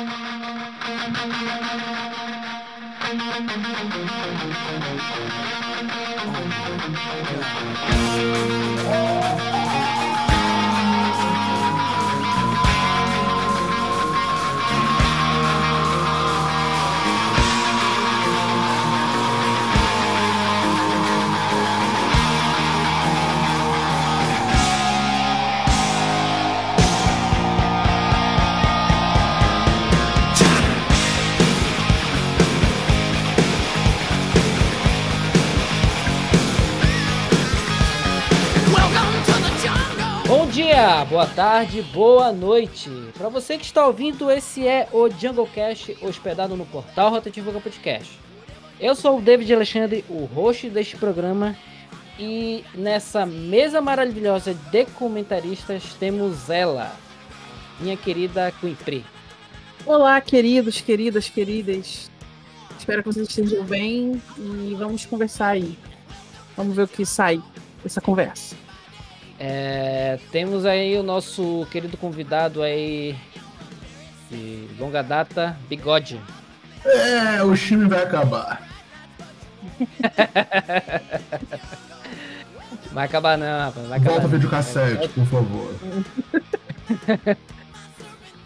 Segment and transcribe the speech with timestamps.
[0.00, 0.40] Bom
[40.50, 42.90] dia, boa tarde, boa noite.
[43.16, 48.18] Para você que está ouvindo, esse é o Jungle Cast hospedado no portal Rotativo Podcast.
[48.80, 51.56] Eu sou o David Alexandre, o host deste programa,
[52.18, 56.96] e nessa mesa maravilhosa de comentaristas temos ela,
[57.78, 59.04] minha querida Quimpri.
[59.86, 62.10] Olá, queridos, queridas, queridas.
[62.76, 65.78] Espero que vocês estejam bem e vamos conversar aí.
[66.56, 67.40] Vamos ver o que sai
[67.84, 68.56] dessa conversa.
[69.42, 73.16] É, temos aí o nosso querido convidado aí
[74.30, 76.20] de longa data, Bigode.
[76.84, 78.68] É, o time vai acabar.
[82.92, 83.86] Vai acabar não, rapaz.
[83.86, 84.30] Vai acabar Volta não.
[84.30, 85.74] videocassete, por favor.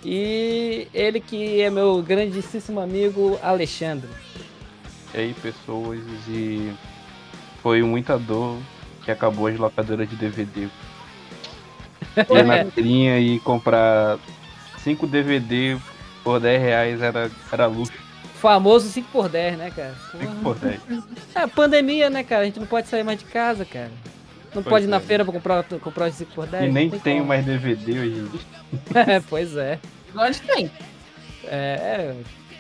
[0.07, 4.11] E ele que é meu grandíssimo amigo Alexandre.
[5.15, 6.75] E aí, pessoas, e
[7.63, 8.59] foi muita dor
[9.05, 10.69] que acabou as locadoras de DVD.
[12.31, 14.19] Ir na feirinha e comprar
[14.79, 15.77] 5 DVD
[16.23, 17.93] por 10 reais era, era luxo.
[18.41, 19.95] Famoso 5 por 10, né, cara?
[20.13, 20.81] 5 por 10.
[21.35, 22.43] É pandemia, né, cara?
[22.43, 23.91] A gente não pode sair mais de casa, cara.
[24.55, 25.01] Não Pois pode ir na é.
[25.01, 26.65] feira pra comprar, comprar os 5 por 10.
[26.65, 27.29] E nem não tenho como.
[27.29, 28.31] mais DVD hoje.
[28.95, 29.79] É, pois é.
[30.15, 30.71] Nós tem.
[31.45, 32.15] É,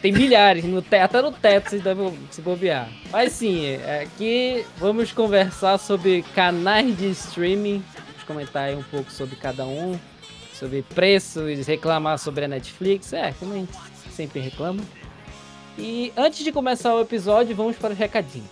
[0.04, 2.90] tem milhares, no te- até no teto se, deve, se bobear.
[3.10, 7.82] Mas sim, é, aqui vamos conversar sobre canais de streaming.
[8.08, 9.98] Vamos comentar aí um pouco sobre cada um,
[10.52, 13.14] sobre preços, reclamar sobre a Netflix.
[13.14, 13.72] É, como a gente
[14.14, 14.82] sempre reclama.
[15.78, 18.50] E antes de começar o episódio, vamos para os recadinhos.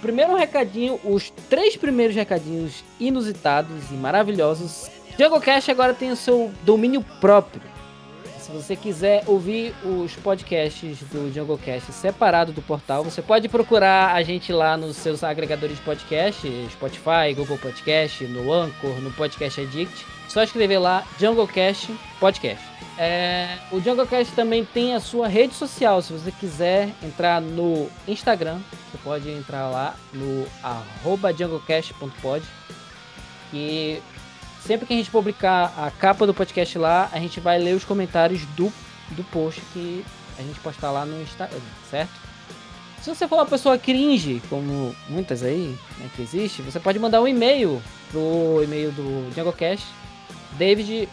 [0.00, 4.90] Primeiro recadinho, os três primeiros recadinhos inusitados e maravilhosos.
[5.18, 7.73] JungleCast agora tem o seu domínio próprio.
[8.44, 14.22] Se você quiser ouvir os podcasts do JungleCast separado do portal, você pode procurar a
[14.22, 20.06] gente lá nos seus agregadores de podcast, Spotify, Google Podcast, no Anchor, no Podcast Addict.
[20.28, 21.90] Só escrever lá JungleCast
[22.20, 22.62] Podcast.
[22.98, 26.02] É, o JungleCast também tem a sua rede social.
[26.02, 28.58] Se você quiser entrar no Instagram,
[28.90, 32.44] você pode entrar lá no arroba junglecast.pod.
[33.54, 34.02] E
[34.66, 37.84] sempre que a gente publicar a capa do podcast lá, a gente vai ler os
[37.84, 38.72] comentários do,
[39.10, 40.04] do post que
[40.38, 41.60] a gente postar lá no Instagram,
[41.90, 42.12] certo?
[43.02, 47.20] Se você for uma pessoa cringe, como muitas aí né, que existe, você pode mandar
[47.20, 49.86] um e-mail pro e-mail do Jungle,cast,
[50.52, 51.08] David,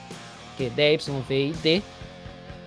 [0.56, 1.84] que é DYVID,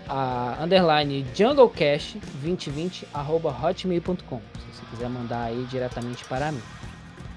[0.06, 4.42] a underline junglecast2020 arroba hotmail.com.
[4.58, 6.60] Se você quiser mandar aí diretamente para mim.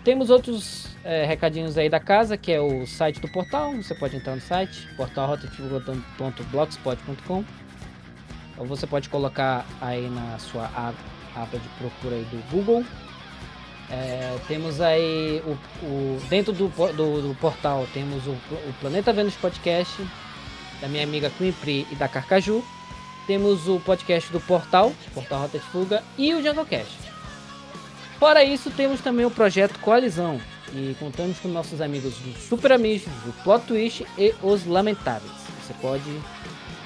[0.08, 3.76] Temos outros é, recadinhos aí da casa, que é o site do portal.
[3.76, 7.44] Você pode entrar no site, portalrotativo.blogspot.com.
[8.58, 10.64] Ou você pode colocar aí na sua
[11.36, 12.86] aba, de procura aí do Google.
[13.92, 19.36] É, temos aí o, o- dentro do, do, do portal temos o, o Planeta Vênus
[19.36, 20.08] Podcast
[20.80, 22.64] da minha amiga Quimpri e da Carcaju.
[23.28, 27.17] Temos o podcast do Portal, Portal Rota de Fuga e o JungleCast.
[28.20, 30.40] Fora isso, temos também o projeto Coalizão,
[30.74, 35.32] e contamos com nossos amigos do Super Amigos, do Plot Twist e os Lamentáveis.
[35.66, 36.04] Você pode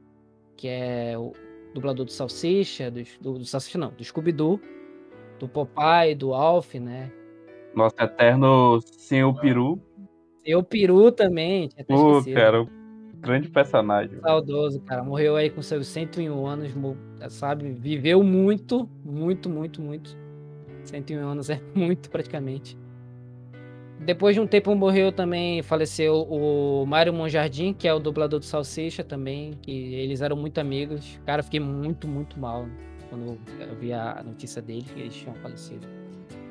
[0.56, 1.32] que é o
[1.74, 4.60] dublador do Salsicha, do, do, do Salsicha não, do Scooby-Doo,
[5.40, 7.10] do Popeye, do Alf, né?
[7.74, 9.80] Nosso eterno Senhor Peru.
[10.44, 12.34] E o Peru também, Pô, esquecido.
[12.34, 12.66] cara,
[13.18, 14.18] grande personagem.
[14.20, 15.02] Saudoso, cara.
[15.02, 16.72] Morreu aí com seus 101 anos,
[17.28, 17.70] sabe?
[17.72, 20.16] Viveu muito, muito, muito, muito.
[20.84, 22.76] 101 anos é muito, praticamente.
[24.00, 28.46] Depois de um tempo morreu também, faleceu o Mário Monjardim, que é o dublador do
[28.46, 31.20] Salsicha também, que eles eram muito amigos.
[31.26, 32.66] Cara, fiquei muito, muito mal
[33.10, 35.86] quando eu vi a notícia dele, que eles tinham falecido.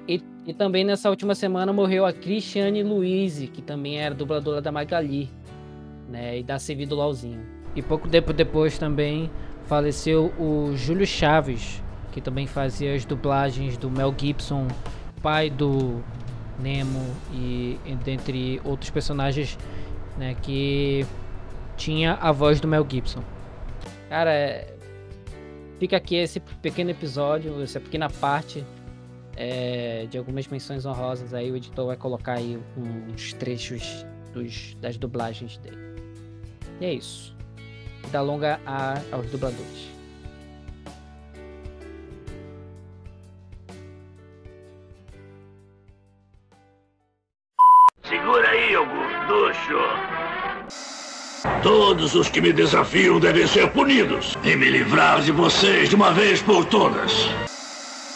[0.09, 4.71] E, e também nessa última semana morreu a Cristiane Luiz, que também era dubladora da
[4.71, 5.29] Magali
[6.09, 7.45] né, e da CV do Lauzinho.
[7.75, 9.29] E pouco tempo depois também
[9.67, 14.67] faleceu o Júlio Chaves, que também fazia as dublagens do Mel Gibson,
[15.21, 16.03] pai do
[16.59, 19.59] Nemo e, dentre outros personagens,
[20.17, 21.05] né, que
[21.77, 23.21] tinha a voz do Mel Gibson.
[24.09, 24.75] Cara, é-
[25.77, 28.65] fica aqui esse pequeno episódio, essa pequena parte
[29.39, 34.97] é, de algumas menções honrosas aí, o editor vai colocar aí uns trechos dos, das
[34.97, 35.77] dublagens dele.
[36.81, 37.33] E é isso.
[38.11, 39.89] Da longa a, aos dubladores.
[48.03, 49.79] Segura aí, gorducho.
[51.63, 54.35] Todos os que me desafiam devem ser punidos.
[54.43, 57.29] E me livrar de vocês de uma vez por todas.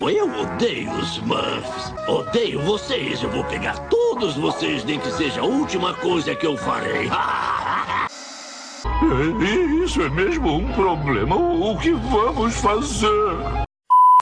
[0.02, 1.94] Eu odeio os Smurfs.
[2.08, 3.22] Odeio vocês.
[3.22, 7.10] Eu vou pegar todos vocês, nem que seja a última coisa que eu farei.
[9.84, 11.36] Isso é mesmo um problema.
[11.36, 13.08] O que vamos fazer?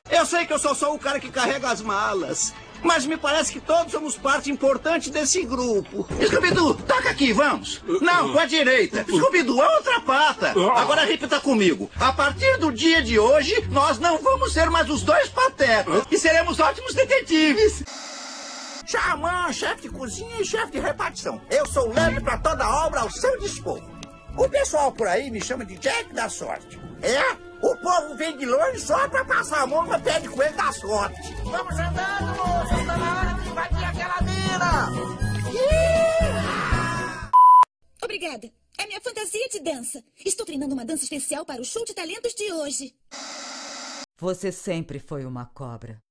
[0.09, 2.53] Eu sei que eu sou só o cara que carrega as malas.
[2.83, 6.07] Mas me parece que todos somos parte importante desse grupo.
[6.25, 7.81] Scooby-Doo, toca aqui, vamos.
[8.01, 9.03] Não, com a direita.
[9.03, 10.53] Scooby-Doo, a outra pata.
[10.75, 11.89] Agora repita comigo.
[11.99, 16.03] A partir do dia de hoje, nós não vamos ser mais os dois patetas.
[16.09, 17.83] E seremos ótimos detetives.
[18.85, 21.39] Xamã, chefe de cozinha e chefe de repartição.
[21.49, 23.81] Eu sou leve pra toda obra ao seu dispor.
[24.35, 26.79] O pessoal por aí me chama de Jack da Sorte.
[27.01, 27.50] É?
[27.61, 30.71] O povo vem de longe só pra passar a mão no pé de coelho da
[30.71, 31.33] sorte.
[31.43, 32.85] Vamos andando, moço.
[32.85, 35.21] Tá na hora de invadir aquela mina.
[38.03, 38.51] Obrigada.
[38.77, 40.03] É minha fantasia de dança.
[40.25, 42.95] Estou treinando uma dança especial para o show de talentos de hoje.
[44.19, 46.01] Você sempre foi uma cobra.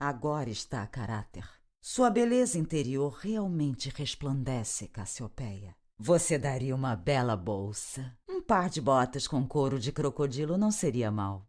[0.00, 1.48] Agora está a caráter.
[1.80, 5.74] Sua beleza interior realmente resplandece, Cassiopeia.
[6.00, 8.12] Você daria uma bela bolsa.
[8.28, 11.44] Um par de botas com couro de crocodilo não seria mal.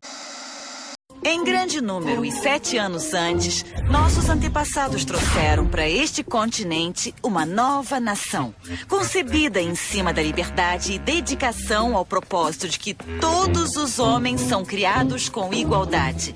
[1.23, 7.99] Em grande número e sete anos antes, nossos antepassados trouxeram para este continente uma nova
[7.99, 8.55] nação,
[8.87, 14.65] concebida em cima da liberdade e dedicação ao propósito de que todos os homens são
[14.65, 16.33] criados com igualdade,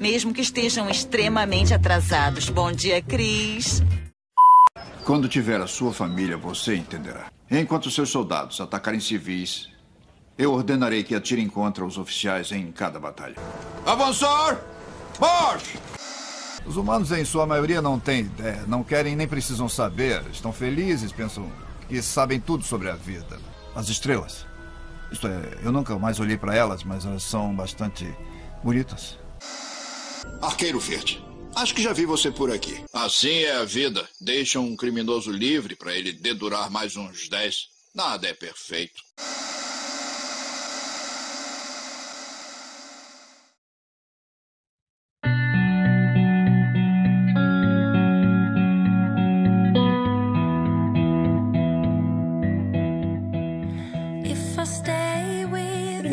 [0.00, 2.48] mesmo que estejam extremamente atrasados.
[2.48, 3.80] Bom dia, Cris.
[5.04, 7.30] Quando tiver a sua família, você entenderá.
[7.50, 9.68] Enquanto seus soldados atacarem civis,
[10.38, 13.36] eu ordenarei que atirem contra os oficiais em cada batalha.
[13.84, 14.62] Avançar!
[15.20, 15.78] Marche!
[16.64, 20.22] Os humanos, em sua maioria, não têm ideia, não querem nem precisam saber.
[20.32, 21.52] Estão felizes, pensam
[21.86, 23.38] que sabem tudo sobre a vida.
[23.74, 24.46] As estrelas.
[25.12, 28.10] Isto é, eu nunca mais olhei para elas, mas elas são bastante
[28.62, 29.18] bonitas.
[30.40, 31.23] Arqueiro Verde.
[31.56, 32.84] Acho que já vi você por aqui.
[32.92, 34.06] Assim é a vida.
[34.20, 37.68] Deixa um criminoso livre para ele dedurar mais uns 10.
[37.94, 39.02] Nada é perfeito.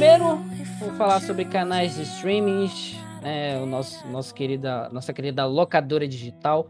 [0.02, 0.38] Primeiro,
[0.80, 6.68] vou falar sobre canais de streamings, né, o nosso, nosso querida, nossa querida locadora digital.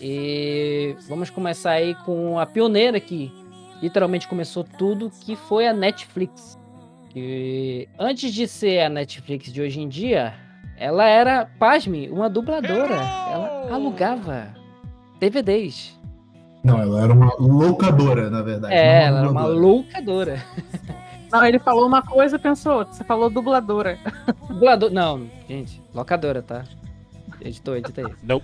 [0.00, 3.32] E vamos começar aí com a pioneira que
[3.82, 6.58] literalmente começou tudo, que foi a Netflix.
[7.14, 10.34] E antes de ser a Netflix de hoje em dia,
[10.76, 12.96] ela era, pasme, uma dubladora.
[12.96, 14.48] Ela alugava
[15.20, 15.98] DVDs.
[16.64, 18.74] Não, ela era uma locadora, na verdade.
[18.74, 20.42] É, ela era uma dubladora.
[21.34, 22.94] Não, ele falou uma coisa, pensou outra.
[22.94, 23.98] Você falou dubladora.
[24.46, 24.88] Dublador.
[24.92, 26.64] Não, gente, locadora, tá?
[27.40, 28.14] Editor, edita aí.
[28.22, 28.40] Não.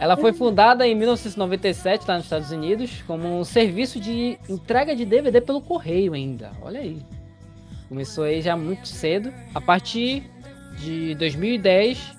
[0.00, 5.04] Ela foi fundada em 1997 lá nos Estados Unidos como um serviço de entrega de
[5.04, 6.50] DVD pelo correio ainda.
[6.60, 7.00] Olha aí.
[7.88, 9.32] Começou aí já muito cedo.
[9.54, 10.28] A partir
[10.78, 12.16] de 2010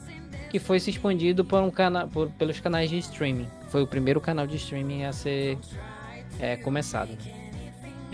[0.50, 3.48] que foi se expandido por um cana por, pelos canais de streaming.
[3.68, 5.58] Foi o primeiro canal de streaming a ser
[6.40, 7.10] é, começado.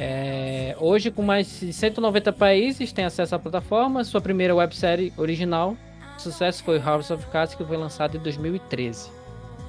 [0.02, 4.04] É, hoje, com mais de 190 países, tem acesso à plataforma.
[4.04, 5.76] Sua primeira websérie original
[6.20, 9.10] sucesso foi House of Cards, que foi lançado em 2013.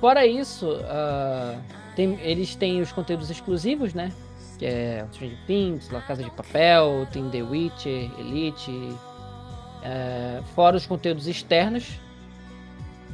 [0.01, 1.61] Fora isso, uh,
[1.95, 4.13] tem, eles têm os conteúdos exclusivos, né?
[4.59, 8.71] Que é Stranger Things, La Casa de Papel, tem The Witcher, Elite.
[8.71, 11.99] Uh, fora os conteúdos externos,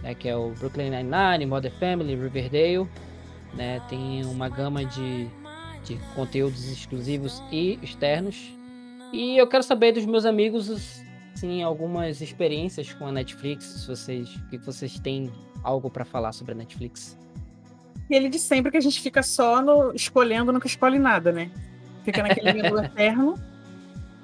[0.03, 2.89] né, que é o Brooklyn Nine-Nine, Modern Family, Riverdale.
[3.55, 5.29] Né, tem uma gama de
[5.87, 8.53] de conteúdos exclusivos e externos.
[9.13, 11.03] E eu quero saber dos meus amigos,
[11.35, 16.53] assim, algumas experiências com a Netflix, se vocês, que vocês têm algo para falar sobre
[16.53, 17.17] a Netflix.
[18.11, 21.51] Ele de sempre que a gente fica só no, escolhendo, nunca escolhe nada, né?
[22.05, 23.35] Fica naquele menu eterno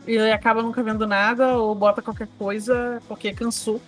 [0.07, 3.81] e acaba nunca vendo nada ou bota qualquer coisa porque cansou.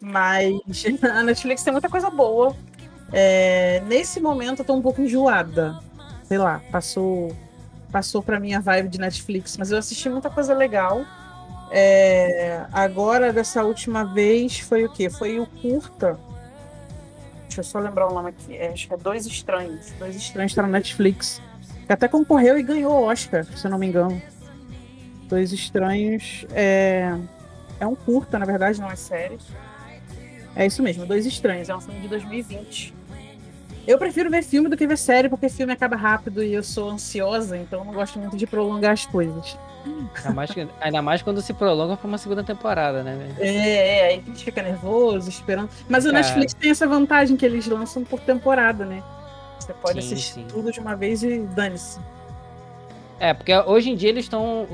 [0.00, 0.54] Mas
[1.02, 2.54] a Netflix tem muita coisa boa.
[3.12, 5.78] É, nesse momento eu tô um pouco enjoada
[6.30, 7.36] sei lá, passou
[7.90, 11.04] passou para minha vibe de Netflix, mas eu assisti muita coisa legal.
[11.72, 15.10] É, agora, dessa última vez, foi o quê?
[15.10, 16.16] Foi o curta.
[17.46, 18.56] Deixa eu só lembrar o nome aqui.
[18.56, 19.90] É, acho que é Dois Estranhos.
[19.98, 21.42] Dois Estranhos está na Netflix.
[21.84, 24.22] Que até concorreu e ganhou o Oscar, se eu não me engano.
[25.28, 27.12] Dois Estranhos é,
[27.80, 29.38] é um curta, na verdade, não é série.
[30.54, 31.68] É isso mesmo, Dois Estranhos.
[31.68, 32.99] É um filme de 2020.
[33.86, 36.90] Eu prefiro ver filme do que ver série, porque filme acaba rápido e eu sou
[36.90, 39.58] ansiosa, então não gosto muito de prolongar as coisas.
[40.16, 43.34] Ainda mais, ainda mais quando se prolonga para uma segunda temporada, né?
[43.38, 45.70] É, é, aí a gente fica nervoso, esperando.
[45.88, 49.02] Mas o Netflix tem essa vantagem que eles lançam por temporada, né?
[49.58, 50.46] Você pode sim, assistir sim.
[50.48, 51.98] tudo de uma vez e dane-se.
[53.18, 54.66] É, porque hoje em dia eles estão.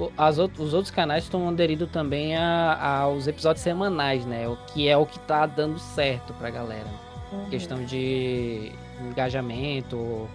[0.59, 4.49] Os outros canais estão aderindo também a, aos episódios semanais, né?
[4.49, 7.06] O que é o que tá dando certo pra galera.
[7.51, 8.73] Questão de
[9.11, 10.29] engajamento?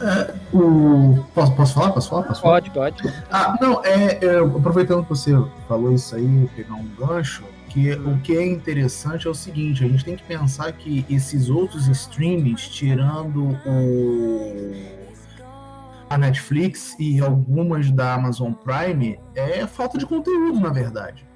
[0.00, 1.24] É, o...
[1.34, 1.92] posso, posso falar?
[1.92, 2.22] Posso falar?
[2.24, 2.62] Posso falar?
[2.62, 3.14] Pode, pode.
[3.30, 5.32] Ah, não, é, é, aproveitando que você
[5.66, 9.88] falou isso aí, pegar um gancho, que o que é interessante é o seguinte, a
[9.88, 14.98] gente tem que pensar que esses outros streamings, tirando o
[16.10, 21.27] a Netflix e algumas da Amazon Prime, é falta de conteúdo, na verdade.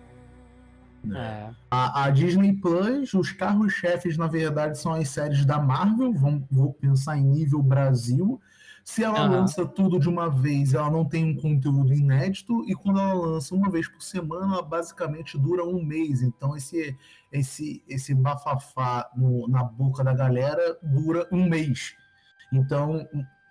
[1.04, 1.18] Né?
[1.18, 1.50] É.
[1.70, 6.12] A, a, Disney Plus, os carros-chefes, na verdade, são as séries da Marvel.
[6.12, 8.40] Vamos, vou pensar em nível Brasil.
[8.84, 9.30] Se ela uhum.
[9.30, 13.54] lança tudo de uma vez, ela não tem um conteúdo inédito, e quando ela lança
[13.54, 16.20] uma vez por semana, ela basicamente dura um mês.
[16.20, 16.96] Então, esse,
[17.30, 21.94] esse, esse bafafá no, na boca da galera dura um mês.
[22.52, 23.06] Então,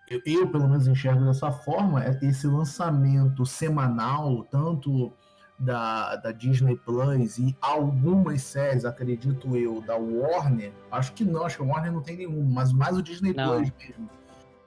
[0.10, 5.13] eu, eu, pelo menos enxergo dessa forma, é esse lançamento semanal, tanto
[5.62, 11.58] da, da Disney Plus e algumas séries, acredito eu, da Warner, acho que não, acho
[11.58, 13.58] que a Warner não tem nenhum, mas mais o Disney não.
[13.58, 14.10] Plus mesmo.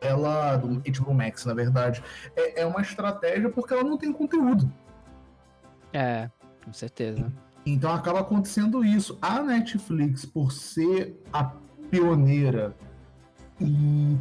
[0.01, 2.03] Ela, do HBO Max, na verdade,
[2.37, 4.71] é, é uma estratégia porque ela não tem conteúdo.
[5.93, 6.31] É,
[6.65, 7.33] com certeza.
[7.67, 9.19] Então acaba acontecendo isso.
[9.21, 11.53] A Netflix, por ser a
[11.91, 12.77] pioneira
[13.61, 14.17] e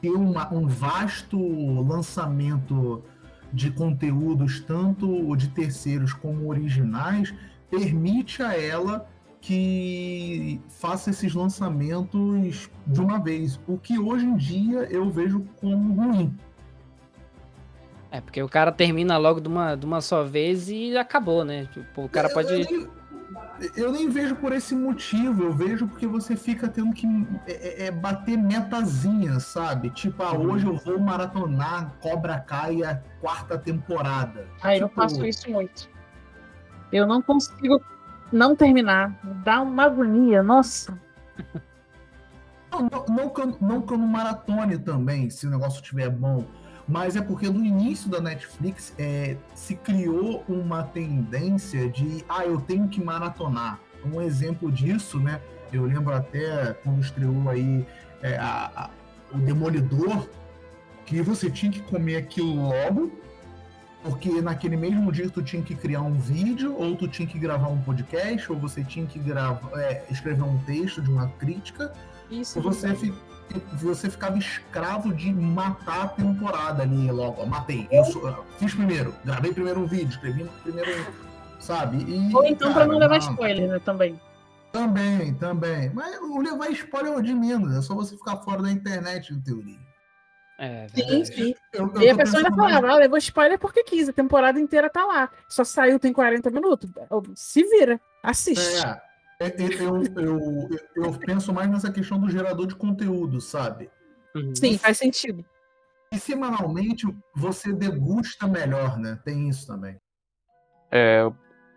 [0.00, 1.38] ter uma, um vasto
[1.82, 3.02] lançamento
[3.54, 7.32] de conteúdos, tanto de terceiros como originais,
[7.70, 9.08] permite a ela
[9.40, 15.94] que faça esses lançamentos de uma vez, o que hoje em dia eu vejo como
[15.94, 16.34] ruim.
[18.10, 21.66] É, porque o cara termina logo de uma, de uma só vez e acabou, né?
[21.72, 22.88] Tipo, o cara pode eu
[23.92, 27.06] nem vejo por esse motivo, eu vejo porque você fica tendo que
[27.46, 29.90] é, é, é bater metazinha, sabe?
[29.90, 30.52] Tipo, ah, uhum.
[30.52, 34.48] hoje eu vou maratonar Cobra Kai a quarta temporada.
[34.62, 34.84] Ah, tipo...
[34.84, 35.88] eu faço isso muito.
[36.92, 37.80] Eu não consigo
[38.32, 39.18] não terminar.
[39.44, 40.98] Dá uma agonia, nossa.
[42.70, 46.10] Não, não, não, que eu, não que eu não maratone também, se o negócio estiver
[46.10, 46.44] bom
[46.86, 52.60] mas é porque no início da Netflix é, se criou uma tendência de, ah, eu
[52.60, 53.80] tenho que maratonar.
[54.04, 55.40] Um exemplo disso, né?
[55.72, 57.86] Eu lembro até quando estreou aí
[58.22, 58.90] é, a, a,
[59.34, 60.28] o Demolidor,
[61.06, 63.10] que você tinha que comer aquilo logo,
[64.02, 67.68] porque naquele mesmo dia tu tinha que criar um vídeo, ou tu tinha que gravar
[67.68, 71.92] um podcast, ou você tinha que gravar, é, escrever um texto de uma crítica.
[72.30, 72.58] Isso.
[72.58, 72.94] Ou você
[73.74, 77.44] você ficava escravo de matar a temporada ali logo.
[77.46, 77.86] matei.
[77.90, 81.06] Eu sou, fiz primeiro, gravei primeiro um vídeo, escrevi primeiro,
[81.60, 81.98] sabe?
[81.98, 83.78] E, Ou então para não levar não, spoiler, né?
[83.78, 84.20] Também.
[84.72, 85.90] Também, também.
[85.90, 89.40] Mas o levar spoiler é de menos, é só você ficar fora da internet, em
[89.40, 89.78] teoria.
[90.58, 91.54] É, sim, sim.
[91.72, 94.88] Eu, eu e a pessoa ainda falava, ah, levou spoiler porque quis, a temporada inteira
[94.88, 95.30] tá lá.
[95.48, 96.90] Só saiu, tem 40 minutos.
[97.34, 98.84] Se vira, assiste.
[98.84, 99.00] É.
[99.40, 103.90] É, é, eu, eu, eu, penso mais nessa questão do gerador de conteúdo, sabe?
[104.34, 104.54] Uhum.
[104.54, 105.44] Sim, faz sentido.
[106.12, 109.18] E semanalmente você degusta melhor, né?
[109.24, 109.96] Tem isso também.
[110.90, 111.28] É,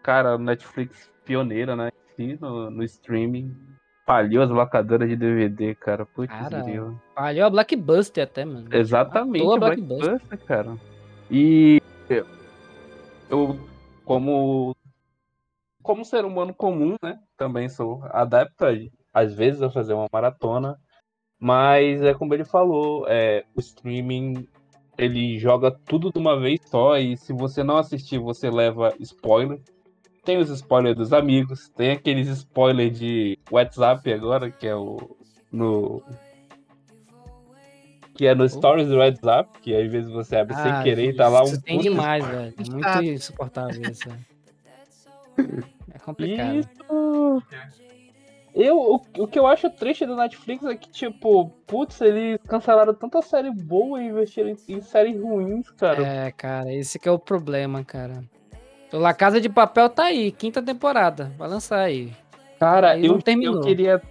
[0.03, 1.91] cara, Netflix pioneira, né?
[2.15, 3.55] Sim, no, no streaming.
[4.05, 6.05] Falhou as locadoras de DVD, cara.
[6.05, 6.63] Putz, Cara,
[7.13, 8.67] falhou a Blockbuster até, mano.
[8.71, 9.75] Exatamente, Matou a.
[9.75, 10.77] Blockbuster, cara.
[11.29, 11.81] E
[13.29, 13.59] eu,
[14.05, 14.75] como
[15.87, 17.17] como ser humano comum, né?
[17.37, 18.73] Também sou adepto, a-
[19.21, 20.77] às vezes, a fazer uma maratona.
[21.39, 24.45] Mas é como ele falou, é, o streaming
[24.97, 29.59] ele joga tudo de uma vez só e se você não assistir, você leva spoiler.
[30.25, 34.97] Tem os spoilers dos amigos, tem aqueles spoilers de WhatsApp agora, que é o
[35.51, 36.03] no
[38.15, 41.15] que é no Stories do WhatsApp, que às vezes você abre sem Ah, querer e
[41.15, 42.53] tá lá um Isso tem demais, velho.
[42.57, 44.09] É muito insuportável isso.
[45.97, 46.55] É complicado.
[46.55, 47.43] Isso.
[48.53, 52.93] Eu, o, o que eu acho triste do Netflix é que, tipo, putz, eles cancelaram
[52.93, 56.01] tanta série boa e investiram em, em séries ruins, cara.
[56.01, 58.23] É, cara, esse que é o problema, cara.
[58.91, 61.31] O La Casa de Papel tá aí, quinta temporada.
[61.37, 62.11] Vai lançar aí.
[62.59, 63.55] Cara, Aí eu, não terminou.
[63.57, 64.01] eu queria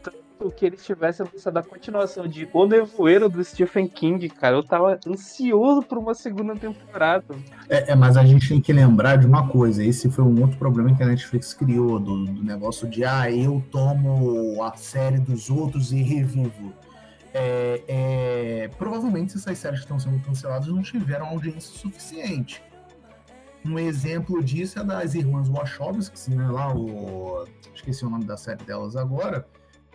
[0.54, 4.56] que eles tivessem lançado a continuação de O Nevoeiro do Stephen King, cara.
[4.56, 7.34] Eu tava ansioso por uma segunda temporada.
[7.68, 9.82] É, é, mas a gente tem que lembrar de uma coisa.
[9.82, 13.64] Esse foi um outro problema que a Netflix criou, do, do negócio de ah, eu
[13.70, 16.72] tomo a série dos outros e revivo.
[17.32, 22.62] É, é, provavelmente essas séries que estão sendo canceladas não tiveram audiência suficiente.
[23.64, 26.48] Um exemplo disso é das irmãs Wachowski, né?
[26.48, 27.46] Lá o.
[27.74, 29.46] Esqueci o nome da série delas agora.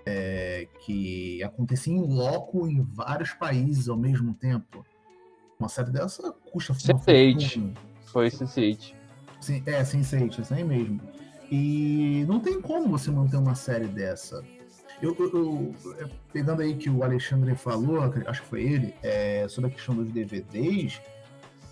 [0.05, 4.85] É, que acontecia em loco em vários países ao mesmo tempo.
[5.59, 7.41] Uma série dessa custa uma Sense8.
[7.43, 7.73] fortuna.
[8.05, 8.93] Foi Sense8.
[9.39, 10.99] Sim, é, Sense8, isso aí mesmo.
[11.51, 14.43] E não tem como você manter uma série dessa.
[15.01, 18.95] Eu, eu- eu- é, pegando aí que o Alexandre falou, ac- acho que foi ele,
[19.01, 21.01] é, sobre a questão dos DVDs,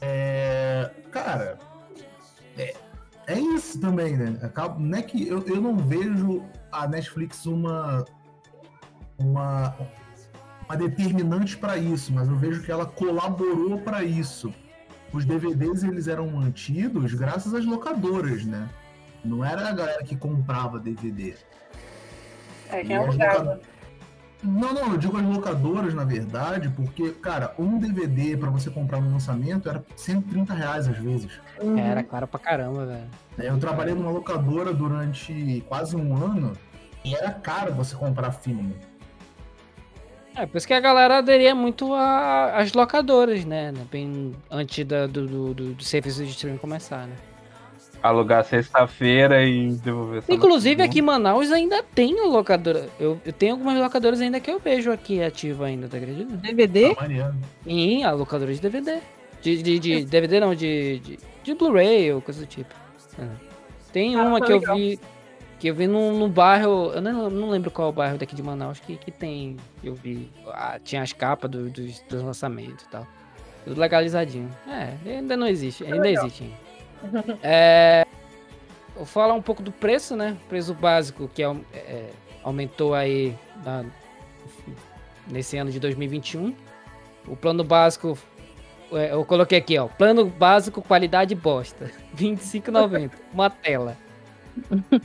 [0.01, 1.57] é, cara,
[2.57, 2.75] é,
[3.27, 4.39] é isso também, né?
[4.41, 8.03] Acaba, não é que eu, eu não vejo a Netflix uma
[9.19, 9.75] uma,
[10.65, 14.53] uma determinante para isso, mas eu vejo que ela colaborou para isso.
[15.11, 18.69] Os DVDs eles eram mantidos graças às locadoras, né?
[19.23, 21.35] Não era a galera que comprava DVD.
[22.69, 23.59] É, quem alugava.
[24.41, 29.01] Não, não, eu digo as locadoras, na verdade, porque, cara, um DVD para você comprar
[29.01, 31.41] no lançamento era 130 reais às vezes.
[31.61, 31.77] Uhum.
[31.77, 33.07] Era caro pra caramba, velho.
[33.37, 36.53] É, Eu trabalhei numa locadora durante quase um ano
[37.03, 38.75] e era caro você comprar filme.
[40.41, 43.73] É, por isso que a galera aderia muito às locadoras, né?
[43.91, 47.15] Bem antes da- do, do, do, do serviço de streaming começar, né?
[48.01, 52.87] Alugar sexta-feira e devolver Inclusive aqui em Manaus ainda tem locadora.
[52.97, 56.37] Eu, eu tenho algumas locadoras ainda que eu vejo aqui ativa ainda, tá acreditando?
[56.37, 56.95] DVD?
[56.95, 57.35] Tá maneiro.
[57.65, 58.99] Sim, a locadora de DVD.
[59.41, 62.73] De, de, de DVD não, de, de, de Blu-ray ou coisa do tipo.
[63.19, 63.27] É.
[63.91, 64.75] Tem Ah, uma tá que eu legal.
[64.77, 64.99] vi.
[65.59, 66.91] Que eu vi no, no bairro.
[66.93, 69.57] Eu não, não lembro qual é o bairro daqui de Manaus que, que tem.
[69.83, 70.31] Eu vi.
[70.47, 73.05] ah, tinha as capas do- dos, dos lançamentos e tal.
[73.65, 74.49] Tudo legalizadinho.
[74.67, 75.83] É, ainda não existe.
[75.83, 76.25] Ainda legal.
[76.25, 76.53] existe.
[77.43, 78.05] É,
[78.95, 80.37] vou falar um pouco do preço, né?
[80.47, 82.09] Preço básico que au- é,
[82.43, 83.83] aumentou aí na-
[85.27, 86.55] nesse ano de 2021.
[87.27, 88.17] O plano básico,
[88.93, 89.87] é, eu coloquei aqui, ó.
[89.87, 91.91] Plano básico, qualidade bosta.
[92.15, 93.11] 25,90.
[93.33, 93.97] Uma tela.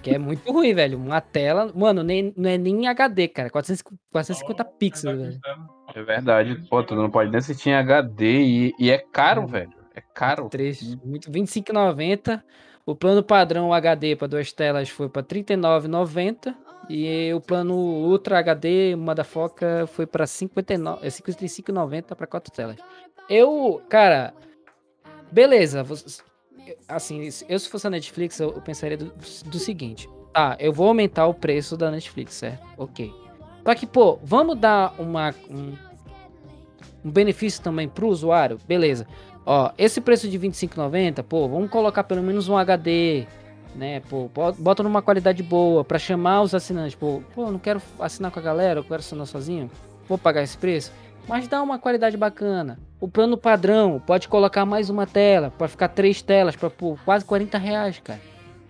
[0.03, 0.99] Que é muito ruim, velho.
[0.99, 1.71] Uma tela.
[1.75, 3.51] Mano, nem, não é nem HD, cara.
[3.51, 5.41] 450, 450 pixels, velho.
[5.95, 6.57] É verdade.
[6.69, 9.73] Pô, tu não pode nem assistir em HD e, e é caro, velho.
[9.95, 10.49] É caro.
[10.49, 10.99] Trecho.
[11.05, 12.43] Muito 25,90.
[12.87, 16.55] O plano padrão HD para duas telas foi para 39,90.
[16.91, 22.53] E o plano Ultra HD, uma da Foca, foi para 59, é 55,90 para quatro
[22.53, 22.77] telas.
[23.29, 24.35] Eu, cara,
[25.33, 25.83] beleza.
[25.83, 26.23] você-
[26.89, 29.13] Assim, eu se fosse a Netflix, eu eu pensaria do,
[29.47, 32.63] do seguinte: tá, eu vou aumentar o preço da Netflix, certo?
[32.77, 33.13] Ok.
[33.65, 35.73] Só que, pô, vamos dar uma, um,
[37.05, 38.59] um benefício também pro usuário?
[38.69, 39.07] Beleza.
[39.47, 43.27] Ó, esse preço de 25,90, pô, vamos colocar pelo menos um HD,
[43.75, 44.01] né?
[44.09, 46.95] Pô, bo- bota numa qualidade boa pra chamar os assinantes.
[46.95, 49.71] Pô, pô, não quero assinar com a galera, eu quero assinar sozinho.
[50.09, 50.93] Vou pagar esse preço.
[51.27, 52.79] Mas dá uma qualidade bacana.
[53.05, 57.23] O plano padrão pode colocar mais uma tela, pode ficar três telas pra pô, quase
[57.23, 58.19] 40 reais, cara.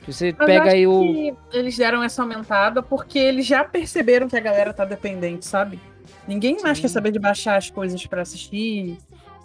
[0.08, 1.00] Você Mas pega acho aí o.
[1.00, 5.78] que Eles deram essa aumentada porque eles já perceberam que a galera tá dependente, sabe?
[6.26, 8.98] Ninguém mais quer saber de baixar as coisas pra assistir.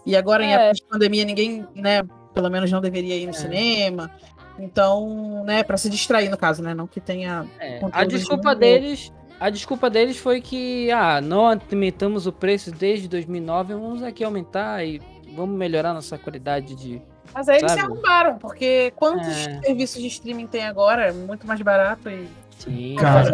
[0.07, 0.55] E agora, em É.
[0.55, 2.01] época de pandemia, ninguém, né,
[2.33, 3.33] pelo menos não deveria ir no É.
[3.33, 4.09] cinema.
[4.57, 6.73] Então, né, pra se distrair, no caso, né?
[6.73, 7.45] Não que tenha.
[7.59, 8.59] É, a de desculpa novo.
[8.59, 14.23] deles, a desculpa deles foi que ah, não aumentamos o preço desde 2009, vamos aqui
[14.23, 15.01] aumentar e
[15.35, 17.01] vamos melhorar nossa qualidade de.
[17.33, 17.91] Mas aí eles se Sabe?
[17.91, 19.61] arrumbaram, porque quantos É.
[19.61, 21.07] serviços de streaming tem agora?
[21.09, 22.27] É muito mais barato e.
[22.57, 23.29] Sim, Cara.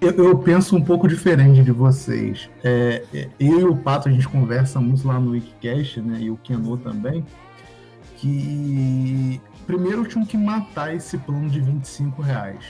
[0.00, 2.50] Eu, eu penso um pouco diferente de vocês.
[2.62, 6.18] É, é, eu e o Pato, a gente conversa muito lá no Wikicast, né?
[6.20, 7.24] E o Keno também.
[8.16, 12.64] Que primeiro tinham que matar esse plano de 25 reais.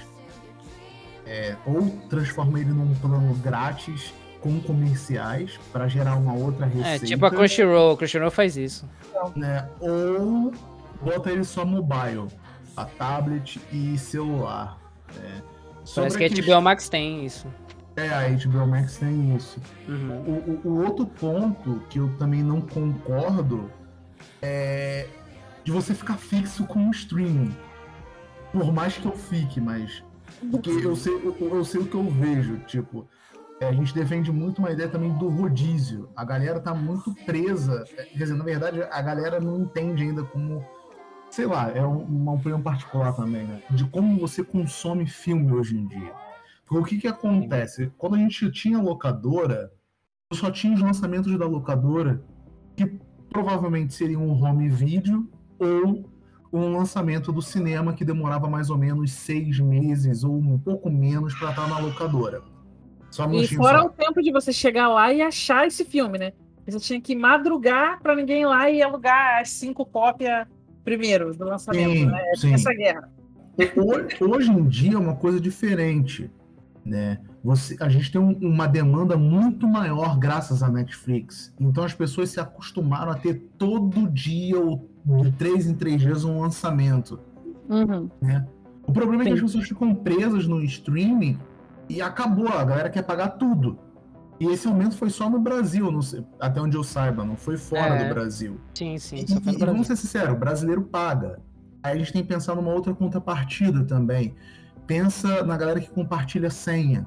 [1.26, 7.04] É, ou transforma ele num plano grátis com comerciais para gerar uma outra receita.
[7.04, 7.94] É, tipo a Crunchyroll.
[7.94, 8.88] A Crunchyroll faz isso.
[9.34, 9.68] né?
[9.80, 10.52] Ou
[11.02, 12.28] bota ele só mobile,
[12.76, 14.78] a tablet e celular.
[15.16, 15.42] né?
[15.94, 17.46] Parece que a questão- HBO Max tem isso.
[17.96, 19.58] É, a HBO Max tem isso.
[19.88, 20.10] Uhum.
[20.64, 23.70] O, o- o outro ponto que eu também não concordo
[24.42, 25.08] é
[25.64, 27.56] de você ficar fixo com o streaming.
[28.52, 30.02] Por mais que eu fique, mas.
[30.50, 32.58] Porque eu sei, eu, eu sei o que eu vejo.
[32.66, 33.06] Tipo,
[33.60, 36.08] é, a gente defende muito uma ideia também do rodízio.
[36.14, 37.84] A galera tá muito presa.
[37.96, 40.64] é, Quer dizer, na verdade, a galera não entende ainda como.
[41.30, 43.60] Sei lá, é um- uma opinião particular também, né?
[43.70, 46.12] De como você consome filme hoje em dia.
[46.64, 47.92] Porque o que que acontece?
[47.98, 49.72] Quando a gente tinha locadora,
[50.32, 52.22] só tinha os lançamentos da locadora
[52.76, 52.86] que
[53.30, 56.08] provavelmente seriam um home video ou
[56.56, 61.34] um lançamento do cinema que demorava mais ou menos seis meses ou um pouco menos
[61.34, 62.42] para estar na locadora.
[63.10, 63.86] Só um E fora só.
[63.86, 66.32] o tempo de você chegar lá e achar esse filme, né?
[66.66, 70.46] Você tinha que madrugar pra ninguém ir lá e alugar as cinco cópias
[70.84, 72.22] primeiro do lançamento, Sim, né?
[72.36, 72.52] sim.
[72.54, 73.08] Essa guerra.
[73.76, 76.30] Ho- Hoje em dia é uma coisa diferente,
[76.84, 77.18] né?
[77.42, 81.54] Você, a gente tem um- uma demanda muito maior graças à Netflix.
[81.60, 86.24] Então as pessoas se acostumaram a ter todo dia ou de três em três dias
[86.24, 87.18] um lançamento.
[88.20, 88.46] né?
[88.86, 91.38] O problema é que as pessoas ficam presas no streaming
[91.88, 93.78] e acabou, a galera quer pagar tudo.
[94.38, 95.88] E esse aumento foi só no Brasil,
[96.38, 98.04] até onde eu saiba, não foi fora É.
[98.08, 98.60] do Brasil.
[98.74, 99.16] Sim, sim.
[99.16, 99.66] E, Só foi e no Brasil.
[99.66, 101.40] vamos ser sinceros, o brasileiro paga.
[101.82, 104.34] Aí a gente tem que pensar numa outra contrapartida também.
[104.86, 107.06] Pensa na galera que compartilha senha.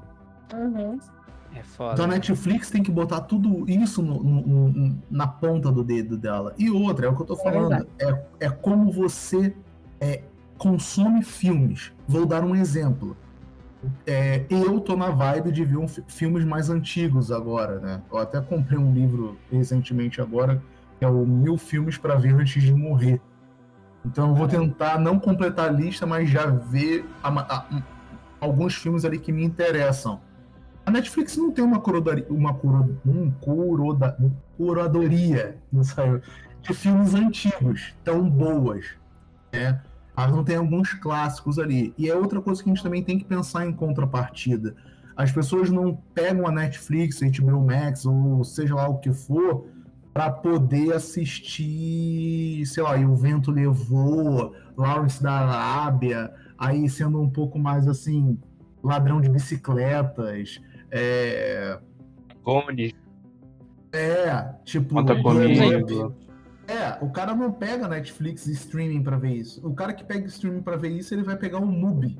[1.54, 1.92] É foda.
[1.94, 6.16] Então a Netflix tem que botar tudo isso no- no- no- na ponta do dedo
[6.16, 6.54] dela.
[6.58, 9.54] E outra, é o que eu tô falando, é, é como você
[10.00, 10.22] é,
[10.56, 11.92] consome filmes.
[12.08, 13.16] Vou dar um exemplo.
[14.06, 18.02] É, eu tô na vibe de ver um fi- filmes mais antigos agora, né?
[18.12, 20.62] Eu até comprei um livro recentemente agora,
[20.98, 23.20] que é o Mil Filmes para Ver Antes de Morrer.
[24.04, 27.82] Então eu vou tentar não completar a lista, mas já ver a a- um-
[28.40, 30.20] alguns filmes ali que me interessam.
[30.84, 36.20] A Netflix não tem uma curadoria, uma curo, um curoda, um curadoria não saiu,
[36.62, 38.86] de filmes antigos tão boas,
[39.52, 39.80] né?
[40.16, 41.94] Ela não tem alguns clássicos ali.
[41.96, 44.74] E é outra coisa que a gente também tem que pensar em contrapartida.
[45.16, 49.66] As pessoas não pegam a Netflix, HBO Max ou seja lá o que for
[50.12, 57.30] para poder assistir, sei lá, e o vento levou, Lawrence da Arábia, aí sendo um
[57.30, 58.38] pouco mais assim,
[58.82, 60.60] ladrão de bicicletas,
[60.90, 61.78] é,
[62.42, 62.94] Cone,
[63.92, 64.94] é, tipo.
[64.94, 66.14] conta é, comigo.
[66.66, 69.66] É, o cara não pega Netflix e streaming pra ver isso.
[69.66, 72.16] O cara que pega streaming pra ver isso, ele vai pegar um MUBI.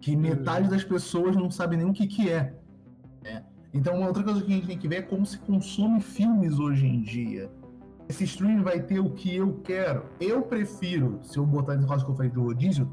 [0.00, 2.54] Que metade das pessoas não sabe nem o que que é.
[3.22, 3.44] né?
[3.72, 6.58] Então, uma outra coisa que a gente tem que ver é como se consome filmes
[6.58, 7.50] hoje em dia.
[8.08, 10.04] Esse streaming vai ter o que eu quero.
[10.20, 12.92] Eu prefiro, se eu botar nesse caso que eu falei de rodízio,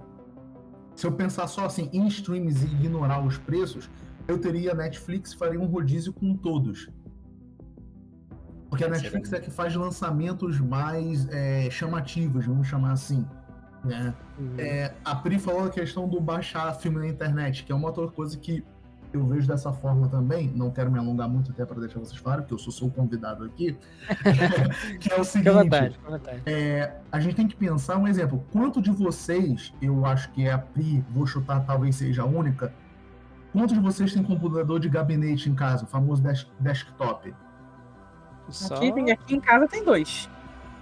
[0.96, 3.90] se eu pensar só assim em streams e ignorar os preços,
[4.28, 6.90] eu teria Netflix e faria um rodízio com todos.
[8.70, 13.26] Porque a Netflix é que faz lançamentos mais é, chamativos, vamos chamar assim.
[13.84, 14.14] Né?
[14.58, 18.08] É, a Pri falou a questão do baixar filme na internet, que é uma outra
[18.08, 18.64] coisa que
[19.14, 20.52] eu vejo dessa forma também.
[20.56, 22.92] Não quero me alongar muito até para deixar vocês claros, porque eu sou, sou o
[22.92, 23.78] convidado aqui.
[25.00, 26.42] que é o seguinte: vontade, vontade.
[26.46, 28.44] é, a gente tem que pensar um exemplo.
[28.52, 32.74] Quanto de vocês, eu acho que é a Pri, vou chutar, talvez seja a única.
[33.54, 37.34] Quantos de vocês tem computador de gabinete em casa, o famoso desk- desktop?
[38.50, 38.76] Só...
[38.76, 40.30] Aqui, tem- aqui em casa tem dois.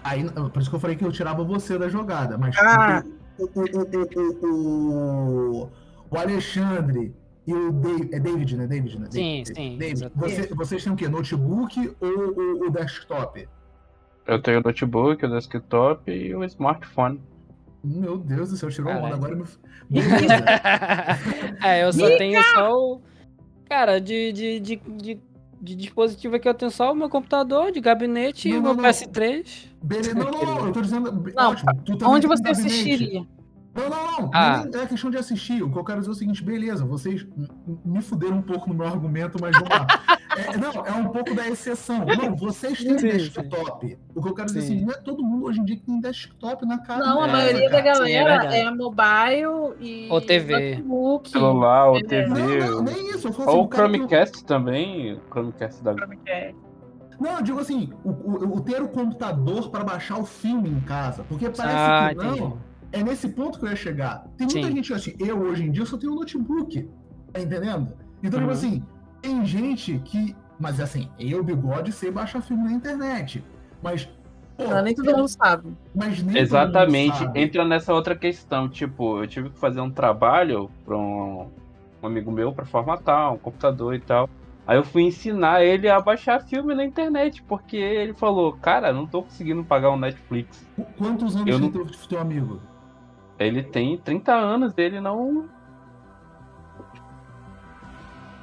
[0.04, 3.04] Aí, por isso que eu falei que eu tirava você da jogada, mas Ah.
[3.38, 5.70] o, o, o,
[6.10, 7.14] o, Alexandre
[7.46, 8.68] e o David, é David, né?
[8.68, 9.08] David, né?
[9.12, 10.36] Sim, David, sim, David, exatamente.
[10.48, 11.08] você- vocês têm o quê?
[11.08, 13.48] Notebook ou o, o desktop?
[14.26, 17.22] Eu tenho o notebook, o desktop e o smartphone.
[17.84, 19.02] Meu Deus do céu, tirou onda.
[19.02, 19.16] Caralho.
[19.16, 19.44] Agora me.
[21.64, 23.02] É, eu só tenho só o.
[23.68, 25.20] Cara, de, de, de, de,
[25.62, 28.74] de dispositivo aqui eu tenho só o meu computador de gabinete e Não, o meu
[28.76, 28.90] não, não.
[28.90, 29.68] PS3.
[29.82, 30.14] Beleza.
[30.14, 31.12] Não, não, não, eu tô dizendo.
[31.36, 31.72] Não, ótimo,
[32.06, 32.68] Onde você gabinete.
[32.68, 33.26] assistiria?
[33.74, 34.32] Não, não, não.
[34.34, 34.66] Ah.
[34.70, 35.64] Nem é questão de assistir.
[35.64, 37.26] O que eu quero dizer é o seguinte, beleza, vocês
[37.86, 39.88] me fuderam um pouco no meu argumento, mas vamos lá.
[40.32, 42.06] É, não, é um pouco da exceção.
[42.06, 43.98] Não, vocês têm Sim, desktop.
[44.16, 44.76] O que eu quero dizer Sim.
[44.78, 47.04] assim, não é todo mundo hoje em dia que tem desktop na casa.
[47.06, 48.06] Não, a É, maioria da cara.
[48.06, 50.76] sim, é galera é, mobile e Ou TV.
[50.78, 51.30] notebook.
[51.32, 52.04] Celular ou É.
[52.04, 52.28] TV.
[52.30, 53.28] Não, não, nem isso.
[53.28, 55.14] Eu falo assim, Ou o cara que- Chromecast também.
[55.16, 55.96] O Chromecast da.
[56.28, 56.54] É.
[57.20, 60.80] Não, eu digo assim, o, o- o ter o computador para baixar o filme em
[60.80, 61.26] casa.
[61.28, 62.36] Porque parece Ah, que não.
[62.38, 62.54] entendi.
[62.92, 64.26] É nesse ponto que eu ia chegar.
[64.38, 64.76] Tem muita Sim.
[64.76, 66.90] gente assim, eu hoje em dia só tenho um notebook.
[67.32, 67.94] Tá entendendo?
[68.22, 68.50] Então, tipo Uhum.
[68.52, 68.84] assim,
[69.22, 70.36] tem gente que.
[70.60, 73.44] Mas assim, eu, bigode, sei baixar filme na internet.
[73.82, 74.06] Mas.
[74.58, 75.72] pô, Não, nem todo é- mundo sabe.
[75.96, 77.18] Mas nem todo mundo Exatamente.
[77.18, 77.40] sabe.
[77.42, 78.68] Entra nessa outra questão.
[78.70, 81.48] Tipo, eu tive que fazer um trabalho para um,
[82.04, 84.30] um amigo meu para formatar um computador e tal.
[84.68, 89.08] Aí eu fui ensinar ele a baixar filme na internet, porque ele falou, cara, não
[89.08, 90.68] tô conseguindo pagar um Netflix.
[90.76, 92.60] Qu- Quantos anos Eu tem não- teu, teu amigo?
[93.46, 95.50] Ele tem 30 anos, ele não.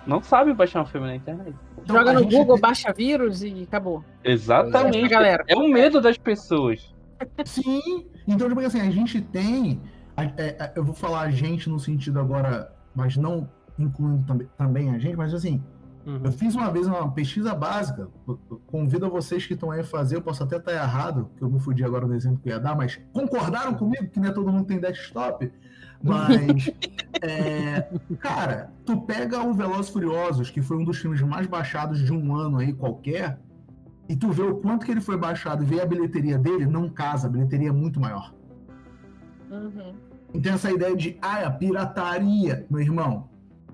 [0.07, 1.55] Não sabe baixar um filme na internet.
[1.83, 4.03] Então, Joga no Google, baixa vírus e acabou.
[4.25, 5.09] Exatamente.
[5.09, 5.45] Galera.
[5.47, 6.95] É o medo das pessoas.
[7.45, 9.81] Sim, então, tipo assim, a gente tem.
[10.17, 14.91] é, é, eu vou falar a gente no sentido agora, mas não incluindo também, também
[14.91, 15.63] a gente, mas assim,
[16.09, 16.21] Uhum.
[16.25, 18.09] eu fiz uma vez uma pesquisa básica.
[18.67, 21.51] Convido a vocês que estão aí a fazer, eu posso até estar errado, que eu
[21.51, 24.33] me fudi agora no exemplo que eu ia dar, mas concordaram comigo que não é
[24.33, 25.53] todo mundo tem desktop?
[26.03, 26.71] Mas,
[27.21, 27.83] é,
[28.19, 32.35] cara, tu pega o Velozes Furiosos, que foi um dos filmes mais baixados de um
[32.35, 33.39] ano aí qualquer,
[34.09, 36.89] e tu vê o quanto que ele foi baixado e vê a bilheteria dele, não
[36.89, 38.35] casa, a bilheteria é muito maior.
[39.51, 39.95] Uhum.
[40.33, 43.29] Então essa ideia de, ah, a pirataria, meu irmão,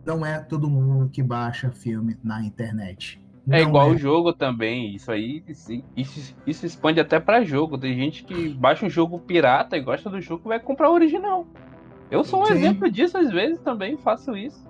[0.05, 3.21] não é todo mundo que baixa filme na internet.
[3.49, 4.95] É Não igual o jogo também.
[4.95, 7.77] Isso aí, isso, isso, isso expande até pra jogo.
[7.77, 10.95] Tem gente que baixa um jogo pirata e gosta do jogo e vai comprar o
[10.95, 11.47] original.
[12.11, 12.55] Eu sou um Sim.
[12.55, 14.64] exemplo disso, às vezes também faço isso.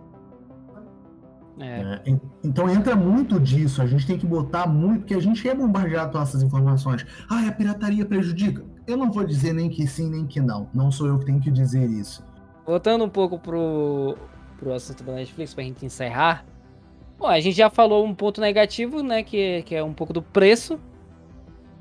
[1.58, 2.00] É.
[2.04, 5.48] É, en- então entra muito disso, a gente tem que botar muito, porque a gente
[5.48, 7.06] é bombardeado com essas informações.
[7.30, 8.64] Ah, a pirataria prejudica?
[8.88, 10.68] Eu não vou dizer nem que sim, nem que não.
[10.74, 12.24] Não sou eu que tenho que dizer isso.
[12.66, 14.16] Voltando um pouco pro,
[14.64, 16.44] pro assunto da Netflix, pra gente encerrar.
[17.18, 19.22] Bom, a gente já falou um ponto negativo, né?
[19.22, 20.80] Que, que é um pouco do preço.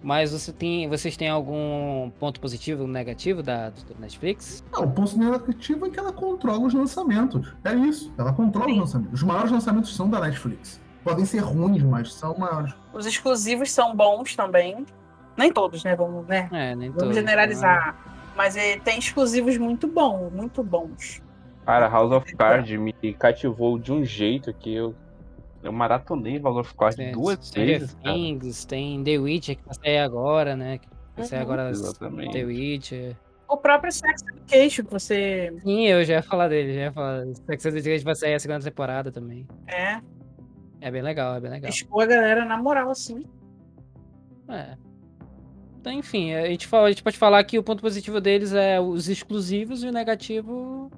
[0.02, 4.62] Mas você tem, vocês têm algum ponto positivo ou negativo da, do Netflix?
[4.74, 7.56] Não, o ponto negativo é que ela controla os lançamentos.
[7.64, 9.14] É isso, ela controla os lançamentos.
[9.14, 10.82] Os maiores lançamentos são da Netflix.
[11.06, 12.74] Podem ser ruins, mas são maiores.
[12.94, 14.86] Os exclusivos são bons também.
[15.38, 15.96] Nem todos, né?
[15.96, 16.50] Vamos, né?
[16.52, 17.98] É, nem Vamos todos, generalizar.
[18.36, 21.22] Mas é, tem exclusivos muito bons, muito bons.
[21.66, 24.94] Cara, House of Cards me cativou de um jeito que eu,
[25.64, 27.94] eu maratonei House of Cards Tem duas Stranger vezes.
[28.04, 30.78] Things, tem The Witcher que vai sair agora, né?
[30.80, 31.44] Que vai sair Uhum.
[31.46, 32.34] agora Exatamente.
[32.34, 33.16] The Witcher.
[33.48, 37.24] O próprio Sex Education, que você Sim, eu já ia falar dele, já ia falar.
[37.46, 39.48] Sex Education vai sair a segunda temporada também.
[39.68, 40.02] é,
[40.82, 41.70] É bem legal, é bem legal.
[41.70, 43.24] expor a galera na moral, assim.
[44.50, 44.76] É.
[45.80, 48.80] Então, enfim, a gente, fala, a gente pode falar que o ponto positivo deles é
[48.80, 50.90] os exclusivos e o negativo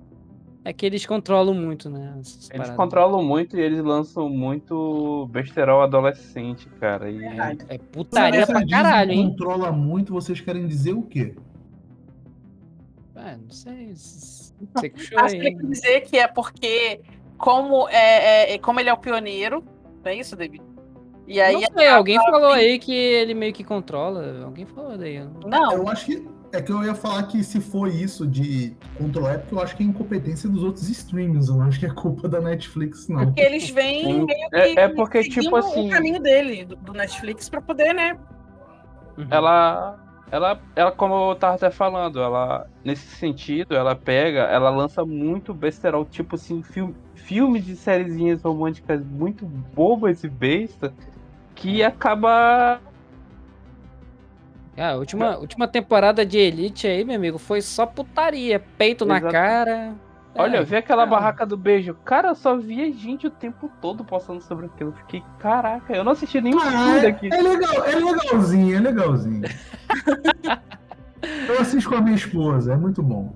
[0.66, 2.12] é que eles controlam muito, né?
[2.16, 2.76] Eles paradas.
[2.76, 7.10] controlam muito e eles lançam muito besterol adolescente, cara.
[7.10, 7.60] E Verdade.
[7.70, 9.30] É putaria pra caralho, hein?
[9.30, 11.36] controla muito, vocês querem dizer o quê?
[13.16, 13.94] É, não sei.
[13.96, 14.54] Você
[14.90, 15.42] que puxou Acho aí.
[15.42, 17.00] que ele quer dizer que é porque,
[17.38, 19.64] como, é, é- como ele é o pioneiro,
[20.04, 20.62] não é isso, David?
[21.28, 21.54] E aí.
[21.54, 24.44] não sei, alguém falou aí que ele meio que controla.
[24.44, 25.20] Alguém falou daí.
[25.46, 26.35] Não, Eu acho que.
[26.56, 29.76] É que eu ia falar que se for isso de controlar, é porque eu acho
[29.76, 31.50] que é incompetência dos outros streamings.
[31.50, 33.26] Eu não acho que é culpa da Netflix, não.
[33.26, 34.56] porque eles vêm meio que.
[34.56, 38.18] É- é porque, seguindo tipo assim- O caminho dele, do, do Netflix, pra poder, né?
[39.18, 39.28] Uhum.
[39.32, 39.98] ela,
[40.32, 45.54] ela, ela, como eu tava até falando, ela, nesse sentido, ela pega, ela lança muito
[45.54, 50.94] besterol, tipo assim, filme, filmes de sériezinhas românticas muito bobas e besta,
[51.54, 52.80] que acaba.
[54.78, 58.60] Ah, a última, última temporada de Elite aí, meu amigo, foi só putaria.
[58.78, 59.32] Peito na Exato.
[59.32, 59.94] cara.
[60.38, 61.16] Olha, É, vê aquela cara.
[61.16, 61.94] barraca do beijo.
[62.04, 64.90] Cara, eu só via gente o tempo todo postando sobre aquilo.
[64.90, 67.30] Eu Fiquei, caraca, eu não assisti nenhum Ah, filme é, daqui.
[67.34, 69.44] é legal, é legalzinho, é legalzinho.
[71.48, 73.34] eu assisto com a minha esposa, é muito bom.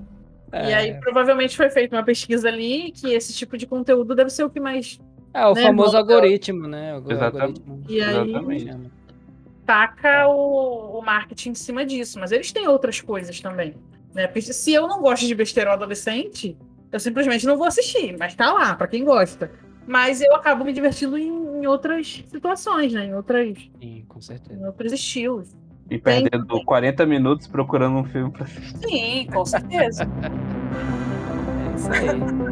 [0.51, 0.73] E é.
[0.75, 4.49] aí, provavelmente, foi feita uma pesquisa ali que esse tipo de conteúdo deve ser o
[4.49, 4.99] que mais
[5.33, 6.95] É, o né, famoso volta- algoritmo, né?
[6.97, 7.61] O Exatamente.
[7.61, 7.83] algoritmo.
[7.87, 8.98] E aí- Exatamente.
[9.69, 12.19] Taca o, o marketing em cima disso.
[12.19, 13.75] Mas eles têm outras coisas também.
[14.15, 14.25] Né?
[14.25, 16.57] Porque se eu não gosto de besterol adolescente,
[16.91, 18.17] eu simplesmente não vou assistir.
[18.17, 19.51] Mas tá lá, pra quem gosta.
[19.85, 23.05] Mas eu acabo me divertindo em, em outras situações, né?
[23.05, 24.59] Em, outras, Sim, com certeza.
[24.59, 25.55] em outros estilos.
[25.87, 28.77] E perdendo 40 minutos procurando um filme pra assistir.
[28.77, 30.07] Sim, com certeza.
[31.69, 32.48] É isso aí.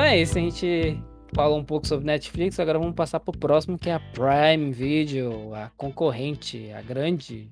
[0.00, 3.78] Então é isso, a gente falou um pouco sobre Netflix, agora vamos passar pro próximo,
[3.78, 7.50] que é a Prime Video, a concorrente, a grande,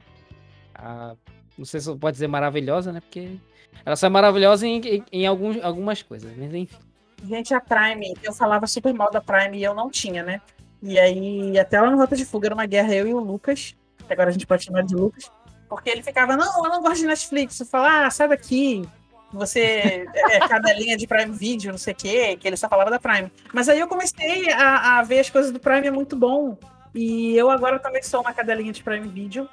[0.75, 1.15] a,
[1.59, 3.01] não sei se pode dizer maravilhosa, né?
[3.01, 3.37] Porque
[3.85, 6.79] ela só é maravilhosa em, em, em alguns, algumas coisas, mas enfim.
[7.23, 10.41] Gente, a Prime, eu falava super mal da Prime e eu não tinha, né?
[10.83, 13.77] E aí, até lá no Rota de Fuga era uma guerra eu e o Lucas,
[14.09, 15.31] agora a gente pode chamar de Lucas,
[15.69, 17.61] porque ele ficava, não, eu não gosto de Netflix.
[17.61, 18.89] Eu falava, ah, sai daqui,
[19.33, 22.99] você é cadelinha de Prime Video, não sei o quê, que ele só falava da
[22.99, 23.31] Prime.
[23.53, 26.57] Mas aí eu comecei a, a, ver as coisas do Prime, é muito bom.
[26.95, 29.49] E eu agora também sou uma cadelinha de Prime Video.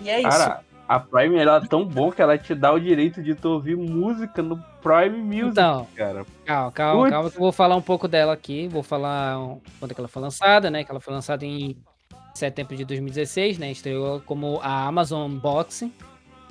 [0.00, 0.82] E é Cara, isso.
[0.88, 3.76] a Prime ela é tão bom que ela te dá o direito de tu ouvir
[3.76, 6.24] música no Prime Music, Então, cara.
[6.44, 7.10] Calma, calma, Putz.
[7.10, 8.68] calma, que eu vou falar um pouco dela aqui.
[8.68, 9.36] Vou falar
[9.78, 10.84] quando é que ela foi lançada, né?
[10.84, 11.76] Que ela foi lançada em
[12.34, 13.70] setembro de 2016, né?
[13.70, 15.92] Estreou como a Amazon Unboxing.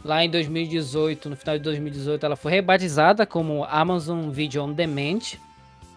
[0.05, 5.33] Lá em 2018, no final de 2018, ela foi rebatizada como Amazon Video On Demand.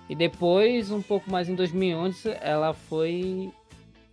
[0.08, 3.50] E depois, um pouco mais em 2011, ela foi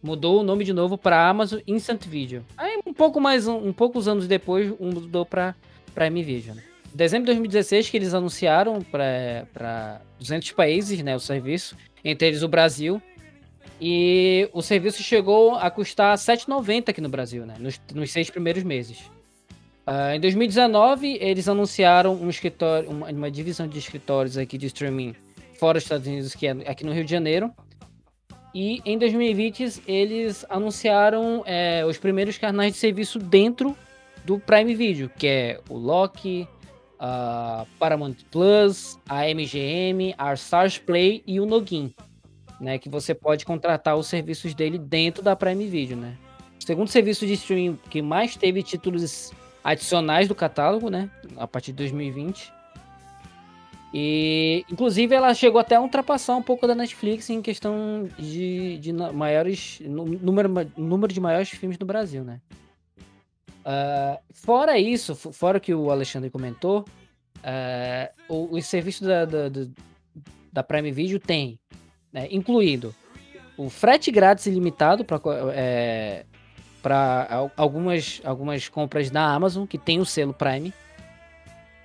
[0.03, 2.45] mudou o nome de novo para Amazon Instant Video.
[2.58, 5.55] Aí um pouco mais um, um poucos anos depois, mudou para
[5.93, 6.62] Prime Video, né?
[6.93, 12.43] Em dezembro de 2016 que eles anunciaram para 200 países, né, o serviço, entre eles
[12.43, 13.01] o Brasil.
[13.79, 18.29] E o serviço chegou a custar R$ 7,90 aqui no Brasil, né, nos, nos seis
[18.29, 19.14] primeiros meses.
[19.86, 25.13] Ah, em 2019, eles anunciaram um escritório, uma, uma divisão de escritórios aqui de streaming
[25.60, 27.52] fora dos Estados Unidos, que é aqui no Rio de Janeiro.
[28.54, 33.76] E em 2020, eles anunciaram é, os primeiros canais de serviço dentro
[34.24, 36.48] do Prime Video, que é o Loki,
[36.98, 41.93] a Paramount Plus, a MGM, a Stars Play e o Nogin,
[42.60, 46.17] né, que você pode contratar os serviços dele dentro da Prime Video, né?
[46.60, 49.32] O segundo serviço de streaming que mais teve títulos
[49.65, 52.54] adicionais do catálogo, né, a partir de 2020.
[53.93, 58.93] E, inclusive, ela chegou até a ultrapassar um pouco da Netflix em questão de, de
[58.93, 59.80] maiores.
[59.82, 62.41] Número, número de maiores filmes do Brasil, né?
[63.63, 66.86] Ah, fora isso, fo- fora o que o Alexandre comentou,
[67.43, 69.49] ah, o, os serviços da, da,
[70.51, 71.58] da- Prime Video tem,
[72.13, 72.93] né, incluído
[73.58, 75.19] o frete grátis ilimitado para
[76.86, 80.71] para algumas, algumas compras da Amazon que tem o selo Prime,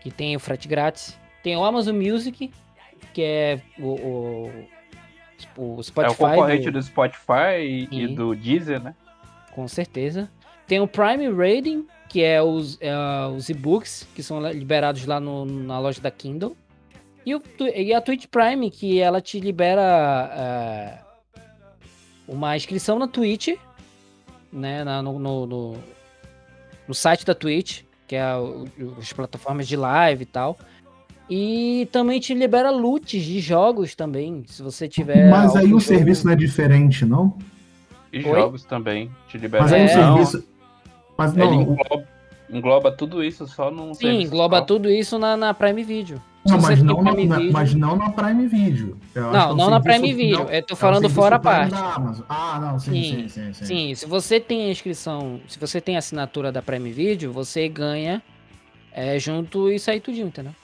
[0.03, 1.19] que tem o frete grátis.
[1.43, 2.51] Tem o Amazon Music,
[3.15, 4.51] que é o,
[5.57, 6.11] o, o Spotify.
[6.23, 8.95] é o concorrente do- do Spotify e, e do Deezer, né?
[9.53, 10.31] com certeza.
[10.67, 12.93] Tem o Prime Rating, que é os, é,
[13.35, 16.55] os e-books que são liberados lá no- na loja da Kindle.
[17.25, 17.43] E, o,
[17.75, 19.81] e a Twitch Prime, que ela te libera
[20.37, 20.99] é,
[22.29, 23.49] uma inscrição na Twitch,
[24.53, 25.77] né, na- no, no, no-
[26.89, 30.59] no site da Twitch, que é o- o- as plataformas de live e tal.
[31.29, 35.31] E também te libera loots de jogos também, se você tiver.
[35.31, 37.37] Mas aí o jogo- serviço não é diferente, não?
[38.13, 38.23] E Oi?
[38.25, 39.09] jogos também.
[39.29, 39.97] Te libera Mas aí o É.
[39.97, 40.49] Não, serviço.
[41.17, 42.09] Mas Ele não, o- engloba,
[42.51, 44.65] engloba tudo isso só num Sim, engloba só.
[44.65, 46.21] tudo isso na, na Prime Video.
[46.44, 48.98] Não, mas não, na, Video- mas não na Prime Video.
[49.14, 51.38] Eu Não, é não na Prime Video, não, eu tô é falando serviço fora a
[51.38, 51.74] parte.
[52.29, 53.53] Ah, não, sim, sim, sim.
[53.53, 53.64] sim.
[53.64, 57.68] Sim, se você tem a inscrição, se você tem a assinatura da Prime Video, você
[57.68, 58.22] ganha
[58.90, 60.55] é, junto isso aí tudinho, entendeu?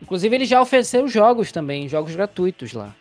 [0.00, 2.94] Inclusive, eles já ofereceram jogos também, jogos gratuitos lá.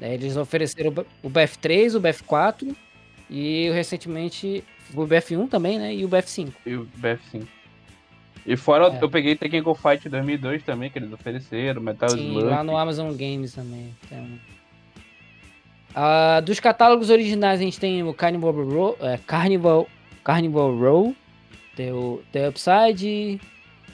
[0.00, 2.74] É, Eles ofereceram o BF3, o BF4
[3.30, 5.94] e recentemente o BF1 também, né?
[5.94, 6.52] E o BF5.
[6.64, 7.46] E o BF5.
[8.46, 8.98] E fora, É.
[9.02, 12.44] eu peguei Tekken Go Fight 2002 também, que eles ofereceram, Metal Sim, Slug.
[12.46, 13.92] lá no Amazon Games também.
[14.08, 14.40] tem.
[15.94, 19.88] Ah, dos catálogos originais a gente tem o Carnival Row, é, Carnival,
[20.22, 21.16] Carnival Row,
[21.74, 23.40] tem o The Upside,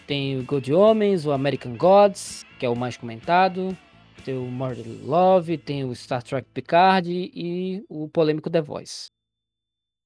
[0.06, 3.76] tem o Good Homens, o American Gods, que é o mais comentado,
[4.24, 9.06] tem o Murder Love, tem o Star Trek Picard e o polêmico The Voice.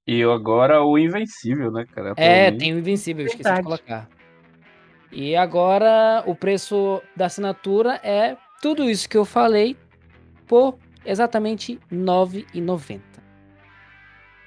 [0.06, 2.12] E agora o Invencível, né, cara?
[2.16, 4.08] É, tem o Invencível, eu esqueci de colocar.
[5.12, 9.76] E agora o preço da assinatura é tudo isso que eu falei
[10.46, 13.00] por exatamente R$ 9,90.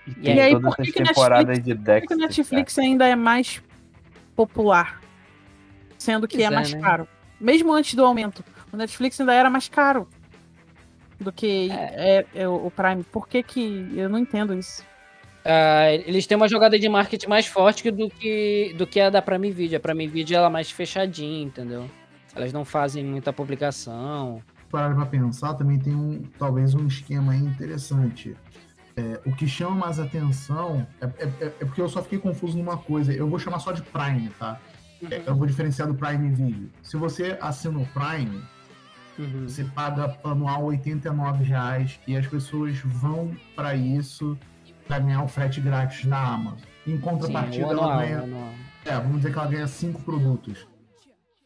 [0.08, 3.16] E E tem aí, todas por que Netflix- de Por que o Netflix ainda é
[3.16, 3.62] mais
[4.36, 5.00] popular?
[5.98, 6.80] Sendo que Pois é é, mais né?
[6.82, 7.08] caro.
[7.40, 10.08] Mesmo antes do aumento, o Netflix ainda era mais caro
[11.20, 13.04] do que é, é o o Prime.
[13.04, 13.92] Por que que...
[13.96, 14.84] Eu não entendo isso.
[15.46, 19.22] Ah, eles têm uma jogada de marketing mais forte do que, do que a da
[19.22, 19.78] Prime Video.
[19.78, 21.90] A Prime Video ela é mais fechadinha, entendeu?
[22.36, 24.42] Elas não fazem muita publicação.
[24.72, 28.36] parar pra pensar, também tem um talvez um esquema interessante.
[28.96, 32.56] É, o que chama mais atenção é, é- é- é porque eu só fiquei confuso
[32.58, 33.12] numa coisa.
[33.12, 34.60] Eu vou chamar só de Prime, tá?
[35.10, 36.70] É, Eu vou diferenciar do Prime Video.
[36.84, 38.44] Se você assina o Prime,
[39.18, 39.48] Uhum.
[39.48, 44.38] você paga anual 89 reais e as pessoas vão para isso
[44.90, 46.58] para ganhar o frete grátis na Amazon.
[46.88, 48.20] Em Sim, contrapartida, o ela ganha.
[48.22, 48.50] anual.
[48.84, 50.68] É, vamos dizer que ela ganha cinco produtos.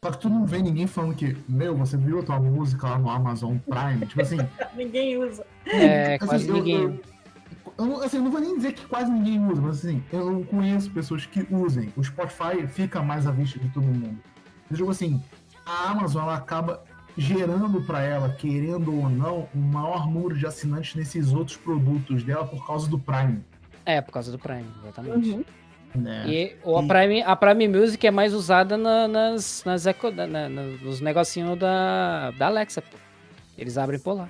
[0.02, 2.98] Só que tu não vê ninguém falando que, meu, você viu a tua música lá
[2.98, 4.06] no Amazon Prime?
[4.06, 4.38] tipo assim,
[4.76, 5.46] Ninguém usa.
[5.66, 6.76] É, assim, quase eu- ninguém.
[6.84, 7.02] eu-
[7.78, 10.46] eu não- assim, eu não vou nem dizer que quase ninguém usa, mas assim, eu
[10.50, 11.92] conheço pessoas que usem.
[11.98, 14.18] O Spotify fica mais à vista de todo mundo.
[14.72, 15.22] Eu digo assim,
[15.66, 16.82] a Amazon ela acaba
[17.18, 22.46] gerando para ela, querendo ou não, um maior número de assinantes nesses outros produtos dela
[22.46, 23.42] por causa do Prime.
[23.86, 25.30] É, por causa do Prime, exatamente.
[25.30, 25.44] Uhum.
[25.96, 26.24] Né?
[26.28, 30.10] E o, a, E- Prime, a Prime Music é mais usada na- nas, nas eco,
[30.10, 32.98] na- na- nos negocinhos da, da Alexa, pô.
[33.58, 34.30] Eles abrem por lá.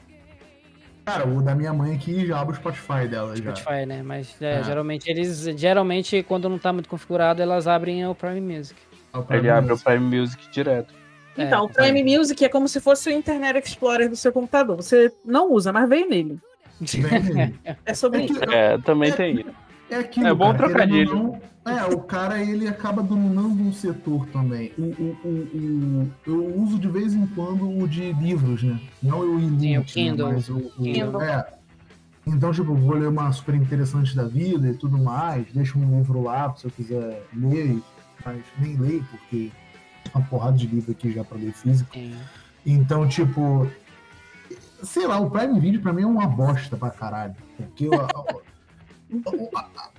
[1.05, 3.55] Cara, o da minha mãe aqui já abre o Spotify dela já.
[3.55, 4.01] Spotify, né?
[4.03, 4.63] Mas é, É.
[4.63, 5.43] geralmente eles.
[5.57, 8.79] Geralmente, quando não tá muito configurado, elas abrem o Prime Music.
[9.13, 9.85] É o Prime Ele abre o Music.
[9.89, 10.93] Prime Music direto.
[11.37, 14.75] Então, É, o Prime Music é como se fosse o Internet Explorer do seu computador.
[14.77, 16.37] Você não usa, mas veio nele.
[16.81, 17.59] Vem nele.
[17.85, 18.43] É sobre É isso.
[18.51, 19.49] É, também tem isso.
[19.89, 21.15] É aquilo, É bom cara, trocadilho.
[21.15, 21.41] não,
[21.77, 24.71] É, o cara ele acaba dominando um setor também.
[24.77, 28.79] O, o, o, o- eu uso de vez em quando o de livros, né?
[29.01, 30.31] Não o Sim, o Init, Kindle.
[30.33, 31.21] mas o, o Kindle.
[31.21, 31.45] é.
[32.25, 36.21] Então, tipo, vou ler uma super interessante da vida e tudo mais, deixo um livro
[36.23, 37.77] lá se eu quiser ler,
[38.25, 39.51] mas nem leio, porque tem
[40.13, 41.89] uma porrada de livro aqui já pra ler físico.
[41.93, 42.15] Sim.
[42.65, 43.67] Então, tipo,
[44.83, 47.35] sei lá, o Prime Video pra mim é uma bosta pra caralho.
[47.57, 47.91] Porque o,
[49.11, 49.49] o,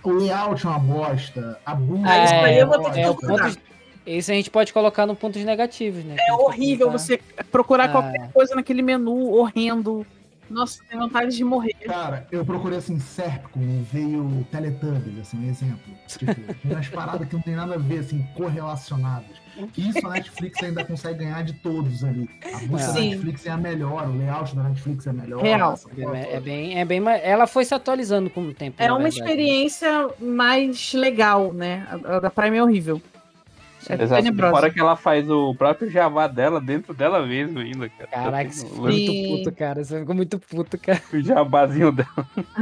[0.02, 3.00] o- layout é uma bosta, a bunda Ah, isso aí eu vou uma ter que
[3.00, 3.28] É, o bosta.
[3.44, 3.58] ponto,
[4.06, 6.16] esse a gente pode colocar no pontos negativos, né?
[6.18, 7.18] É horrível você
[7.50, 7.88] procurar Ah.
[7.88, 10.06] qualquer coisa naquele menu horrendo.
[10.50, 11.72] Nossa, tem vontade de morrer.
[11.86, 15.94] Cara, eu procurei assim, Serpcom veio Teletubbies, assim, um exemplo.
[16.06, 16.32] Tipo,
[16.70, 19.43] umas paradas que não tem nada a ver, assim, correlacionadas.
[19.76, 22.28] Isso a Netflix ainda consegue ganhar de todos ali.
[22.44, 23.10] A busca da Sim.
[23.10, 25.42] Netflix é a melhor, o layout da Netflix é melhor.
[25.42, 25.78] Real.
[25.96, 28.76] É, é bem, é bem, ela foi se atualizando com o tempo.
[28.82, 29.20] É uma verdade.
[29.20, 31.86] experiência mais legal, né?
[31.90, 33.00] A a da Prime é horrível.
[33.88, 34.34] É Exato.
[34.34, 38.10] Fora que ela faz o próprio Java dela dentro dela mesmo ainda, cara.
[38.10, 39.84] Caraca, Tá você tendo ficou muito puto, cara.
[39.84, 41.02] Você ficou muito puto, cara.
[41.12, 42.08] O jabazinho dela.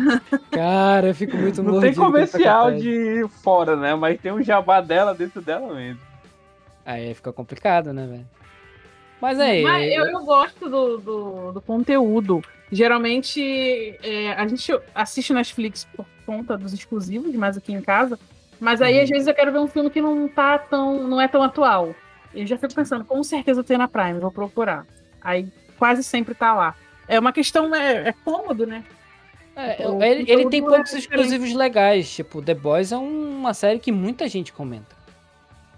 [0.51, 3.95] Cara, eu fico muito Não tem comercial de fora, né?
[3.95, 6.01] Mas tem um jabá dela dentro dela mesmo.
[6.85, 8.26] Aí fica complicado, né, velho?
[9.20, 9.62] Mas aí.
[9.62, 12.43] Mas eu, eu gosto do, do, do conteúdo.
[12.70, 18.18] Geralmente é, a gente assiste Netflix por conta dos exclusivos, mais aqui em casa.
[18.59, 19.03] Mas aí, Uhum.
[19.03, 21.07] às vezes, eu quero ver um filme que não tá tão.
[21.07, 21.95] não é tão atual.
[22.35, 24.87] Eu já fico pensando, com certeza tem na Prime, vou procurar.
[25.20, 26.74] Aí quase sempre tá lá.
[27.07, 28.85] É uma questão, é, é cômodo, né?
[29.55, 32.11] É, ele, ele tem conteúdo é poucos exclusivos legais.
[32.14, 35.02] Tipo, The Boys é uma série que muita gente comenta.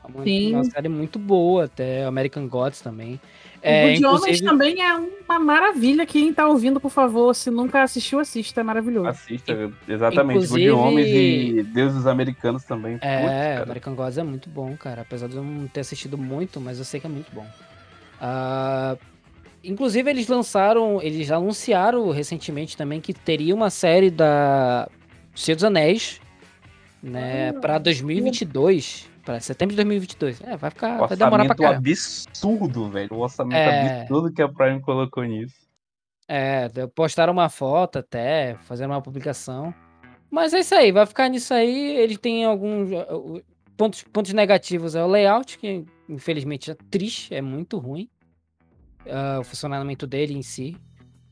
[0.05, 0.55] É uma, Sim.
[0.55, 3.15] uma série muito boa, até American Gods também.
[3.15, 3.21] o
[3.63, 6.05] É, Good Homens inclusive, também é uma maravilha.
[6.05, 8.61] Quem tá ouvindo, por favor, se nunca assistiu, assista.
[8.61, 9.09] É maravilhoso.
[9.09, 10.37] Assista, exatamente.
[10.45, 12.99] Inclusive- Good Homens e Deuses Americanos também.
[13.01, 13.63] É, Putz, cara.
[13.63, 15.01] American Gods é muito bom, cara.
[15.03, 17.47] Apesar de eu não ter assistido muito, mas eu sei que é muito bom.
[18.21, 18.97] Ah,
[19.63, 24.87] inclusive, eles lançaram, eles anunciaram recentemente também que teria uma série da
[25.35, 26.21] Senhor dos Anéis,
[27.03, 30.41] né, Ah, pra 2022, pra setembro de 2022.
[30.43, 31.79] É, vai ficar, vai demorar pra caramba.
[31.79, 33.09] absurdo, velho.
[33.13, 34.03] O orçamento É.
[34.03, 35.55] absurdo que a Prime colocou nisso.
[36.29, 39.75] É, postaram uma foto até, fazendo uma publicação.
[40.31, 41.97] Mas é isso aí, vai ficar nisso aí.
[41.97, 43.43] Ele tem alguns uh, uh,
[43.77, 44.95] pontos, pontos negativos.
[44.95, 48.09] É o layout, que infelizmente é triste, é muito ruim.
[49.09, 50.77] ah, o funcionamento dele em si.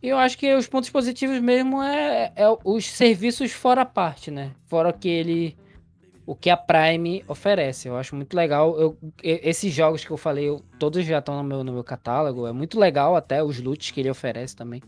[0.02, 4.30] E eu acho que os pontos positivos mesmo é, é os serviços fora a parte,
[4.30, 4.52] né?
[4.66, 5.56] Fora que ele.
[6.32, 7.88] O que a Prime oferece.
[7.88, 8.74] Eu acho muito legal.
[8.80, 12.46] Eu, esses jogos que eu falei, eu- todos já estão no meu, no meu catálogo.
[12.46, 14.82] É muito legal até os loots que ele oferece também.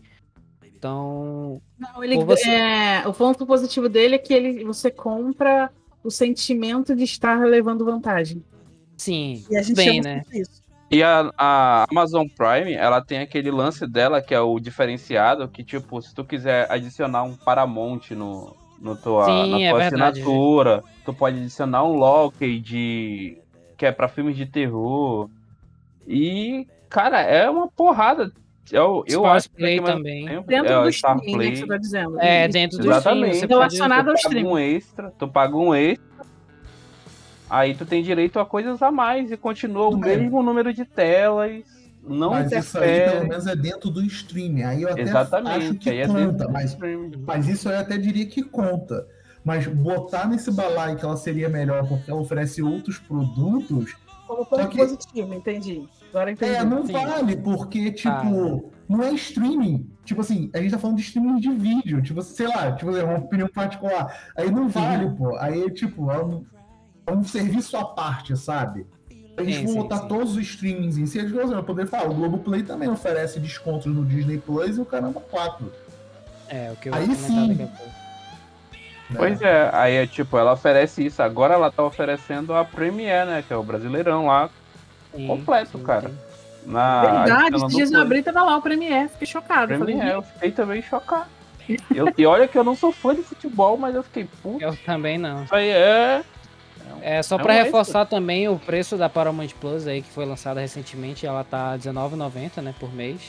[0.75, 1.61] Então.
[1.77, 5.71] Não, ele, você- é, o ponto positivo dele é que ele, você compra
[6.03, 8.43] o sentimento de estar levando vantagem.
[8.97, 10.23] Sim, E a gente bem, né?
[10.33, 10.63] isso.
[10.89, 15.63] E a, a Amazon Prime, ela tem aquele lance dela que é o diferenciado, que
[15.63, 20.19] tipo, se tu quiser adicionar um Paramount no, no tua, Sim, na é tua verdade.
[20.21, 23.37] assinatura, tu pode adicionar um Loki de
[23.77, 25.29] que é pra filmes de terror.
[26.07, 28.31] E, cara, é uma porrada.
[28.71, 30.25] Eu, eu acho que Play também.
[30.25, 31.55] tempo- Dentro é, do Star streaming, que Play.
[31.57, 32.19] você tá dizendo.
[32.19, 33.35] É, dentro do Exatamente.
[33.37, 34.47] você pode- Relacionado ao streaming.
[34.49, 36.25] um extra, tu paga um extra.
[37.49, 41.63] Aí tu tem direito a coisas a mais e continua o mesmo número de telas.
[42.07, 43.11] Não mas isso aí interfere.
[43.17, 44.63] pelo menos é dentro do streaming.
[44.63, 46.77] Aí eu até Exatamente, acho que aí é conta, mas,
[47.25, 49.07] mas isso eu até diria que conta.
[49.43, 53.95] Mas botar nesse balaio que ela seria melhor porque ela oferece outros produtos,
[54.27, 55.87] Como ponto que- positivo, entendi.
[56.09, 56.51] Agora entendi.
[56.55, 56.93] é, não Sim.
[56.93, 59.87] vale, porque, tipo, não é streaming.
[60.03, 63.03] Tipo assim, a gente tá falando de streaming de vídeo, tipo, sei lá, tipo, é
[63.03, 64.31] uma opinião particular.
[64.37, 65.35] Aí não vale, pô.
[65.37, 66.43] Aí, tipo, é um,
[67.05, 68.87] é um serviço à parte, sabe?
[69.37, 70.07] A gente Sim, sim, botar sim.
[70.07, 72.09] todos os streamings em si, a gente vai poder falar.
[72.09, 75.71] O Globoplay também oferece descontos no Disney Plus e o Caramba 4.
[76.47, 77.49] É, o que eu Aí sim.
[77.49, 77.91] daqui a pouco.
[79.09, 79.15] né?
[79.17, 81.21] Pois é, aí é tipo, ela oferece isso.
[81.21, 83.43] Agora ela tá oferecendo a Premiere, né?
[83.45, 84.49] Que é o Brasileirão lá,
[85.13, 86.09] Sim, completo, sim, cara.
[86.09, 86.15] sim.
[86.65, 88.01] Na Verdade, esses dias eu coisa.
[88.01, 89.77] abri tava lá o Premiere, fiquei chocado.
[89.77, 91.27] Falei, Premiere, eu fiquei também chocado.
[91.93, 94.75] Eu- e olha que eu não sou fã de futebol, mas eu fiquei, puta, Eu
[94.85, 95.43] também não.
[95.43, 96.23] isso aí é.
[97.01, 100.25] É, só É pra um reforçar também o preço da Paramount Plus aí, que foi
[100.25, 103.21] lançada recentemente, ela tá R$19,90, né, por mês.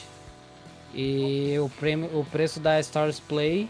[0.93, 3.69] E o, prêmio, o preço da Stars Play,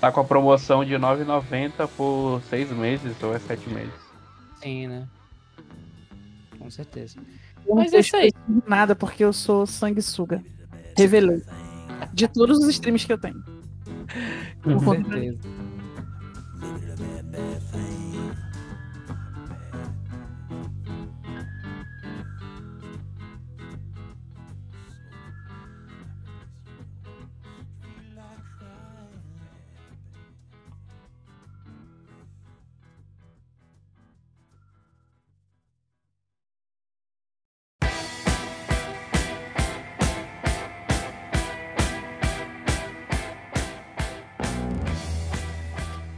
[0.00, 3.92] Tá com a promoção de R$ 9,90 por seis meses ou é sete meses.
[4.62, 5.06] sim, né?
[6.58, 7.16] Com certeza.
[7.66, 8.30] Eu Mas é isso aí.
[8.66, 10.42] nada porque eu sou sanguessuga.
[10.96, 11.42] Revelei.
[12.12, 13.42] De todos os streams que eu tenho.
[14.62, 15.38] Com conta- certeza.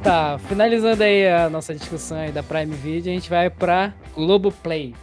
[0.07, 4.94] Tá, finalizando aí a nossa discussão aí da Prime Video, a gente vai pra Globoplay,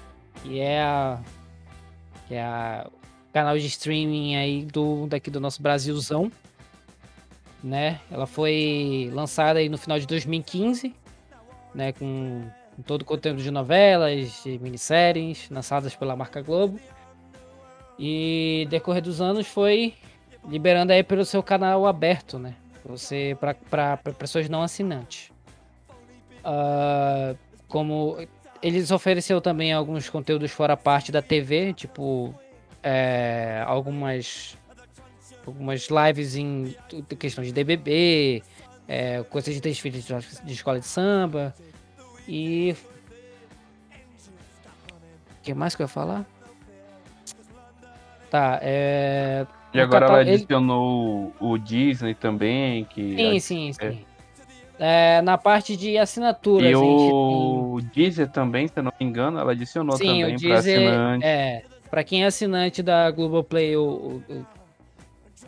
[0.41, 1.19] que é a
[2.25, 2.89] que é a
[3.33, 6.31] canal de streaming aí do daqui do nosso Brasilzão,
[7.61, 7.99] né?
[8.09, 10.95] Ela foi lançada aí no final de 2015,
[11.75, 16.79] né, com, com todo o conteúdo de novelas, de minisséries, lançadas pela marca Globo.
[17.99, 19.95] E decorrer dos anos foi
[20.47, 22.55] liberando aí pelo seu canal aberto, né?
[22.85, 23.37] Você
[23.69, 25.31] para pessoas não assinantes.
[26.43, 27.35] Ah,
[27.67, 28.17] como
[28.61, 32.33] eles ofereceu também alguns conteúdos fora parte da TV, tipo
[32.81, 34.57] é, algumas
[35.45, 36.75] algumas lives em
[37.19, 38.43] questão de DBB,
[38.87, 40.13] é, coisas de desfile de,
[40.43, 41.53] de escola de samba
[42.27, 42.75] e
[45.39, 46.25] o que mais que eu ia falar?
[48.29, 54.05] Tá, é E no agora ela ele- adicionou o Disney também, que Sim, sim, sim.
[54.79, 59.51] É, na parte de assinaturas, E o Deezer também, se eu não me engano, ela
[59.51, 61.25] adicionou Sim, também para assinante.
[61.25, 64.45] é, para quem é assinante da Globoplay, o, o, o-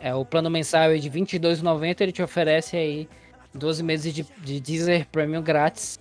[0.00, 3.08] é, o plano mensal é de R$ 22,90, ele te oferece aí
[3.54, 5.98] 12 meses de, de Deezer Premium grátis.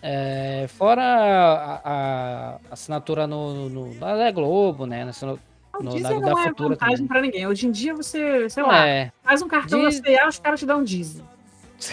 [0.00, 5.04] É, fora a, a assinatura no, no, na da Globo, né?
[5.78, 7.06] O no, não é vantagem também.
[7.06, 7.46] pra ninguém.
[7.46, 10.60] Hoje em dia você, sei lá, É, faz um cartão Deezer- da CA, os caras
[10.60, 11.22] te dão um Deezer.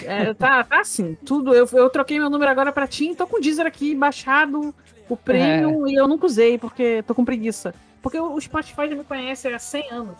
[0.04, 1.54] É, tá, tá assim, tudo.
[1.54, 4.74] Eu, eu troquei meu número agora pra TIM, tô com o Deezer aqui baixado,
[5.08, 7.72] o Premium, e eu nunca usei, porque tô com preguiça.
[8.02, 10.16] Porque o o Spotify já me conhece há 100 anos.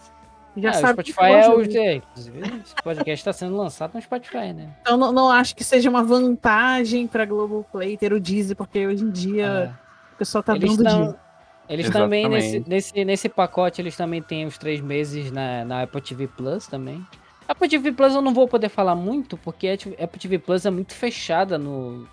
[0.56, 1.60] Já é, o sabe que Spotify é o.
[1.62, 4.70] É, inclusive, esse podcast está sendo lançado no Spotify, né?
[4.80, 9.04] Então não, não acho que seja uma vantagem pra Globoplay ter o Deezer, porque hoje
[9.04, 9.76] em dia
[10.14, 10.56] o pessoal tá É.
[10.56, 11.20] Eles dando tão- Deezer.
[11.68, 16.00] Eles também, nesse, nesse, nesse pacote, eles também têm os três meses na, na Apple
[16.00, 17.04] TV Plus também.
[17.48, 20.70] Apple TV Plus eu não vou poder falar muito, porque a Apple TV Plus é
[20.70, 22.06] muito fechada no,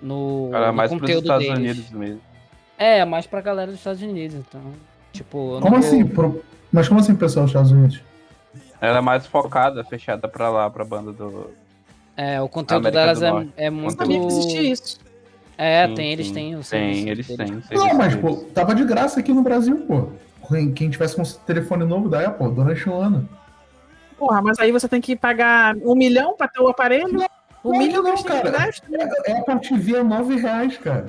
[0.00, 1.58] no, Era no mais para os conteúdo Estados deles.
[1.58, 2.20] Unidos mesmo.
[2.78, 4.60] É, mais pra galera dos Estados Unidos, então.
[5.12, 6.04] Tipo, eu não Como vou- assim?
[6.06, 6.42] pro-
[6.72, 8.02] Mas como assim, pessoal dos Estados Unidos?
[8.80, 11.50] Ela é mais focada, fechada pra lá, pra banda do.
[12.16, 13.96] É, o conteúdo América delas é, é muito.
[13.96, 14.98] Sabia que existia isso.
[15.56, 16.32] É, Sim, tem, eles sim.
[16.34, 17.36] têm o Tem, eles têm.
[17.36, 20.08] o Não, serviço mas, pô, tava de graça aqui no Brasil, pô.
[20.48, 23.28] Quem, quem tivesse com um telefone novo da Apple, durante um ano.
[24.18, 27.18] Porra, mas aí você tem que pagar um milhão pra ter o aparelho?
[27.64, 28.50] um Claro milhão não, cara.
[28.50, 29.08] gasta, né?
[29.26, 31.06] É Apple TV é 9 reais, cara.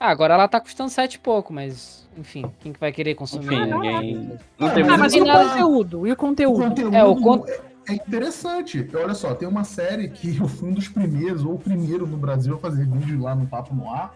[0.00, 3.46] Ah, agora ela tá custando sete e pouco, mas, enfim, quem que vai querer consumir?
[3.46, 3.74] Enfim, né?
[3.74, 4.38] ninguém.
[4.58, 6.06] Não Ah, tem Ah, mas mas e o conteúdo?
[6.06, 6.62] E o O conteúdo?
[6.62, 7.44] conteúdo É, o con-
[7.88, 8.88] é, é interessante.
[8.94, 12.16] Olha só, tem uma série que eu fui um dos primeiros, ou o primeiro no
[12.16, 14.14] Brasil a fazer vídeo lá no Papo no Ar.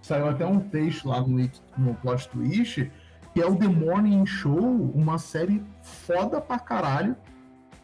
[0.00, 2.90] Saiu até um texto lá no, no Plot Twist,
[3.34, 7.16] que é o The Morning Show, uma série foda pra caralho.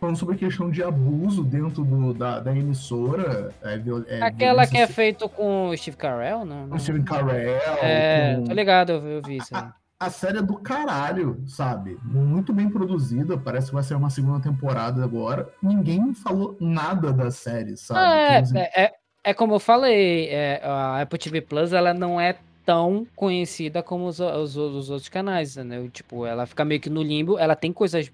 [0.00, 3.52] falando sobre a questão de abuso dentro do, da, da emissora.
[3.62, 6.62] É, viol- é, Aquela que é feito com o Steve Carell, não?
[6.62, 6.78] com não.
[6.78, 7.56] Steven Carell.
[7.82, 9.62] É, com- tô ligado, eu, eu vi isso aí.
[10.04, 11.98] A série é do caralho, sabe?
[12.04, 13.38] Muito bem produzida.
[13.38, 15.48] Parece que vai ser uma segunda temporada agora.
[15.62, 18.00] Ninguém falou nada da série, sabe?
[18.00, 18.92] Ah, é, é,
[19.24, 22.36] é como eu falei, é, a Apple TV Plus ela não é
[22.66, 25.88] tão conhecida como os, os, os outros canais, né?
[25.90, 27.38] Tipo, ela fica meio que no limbo.
[27.38, 28.12] Ela tem coisas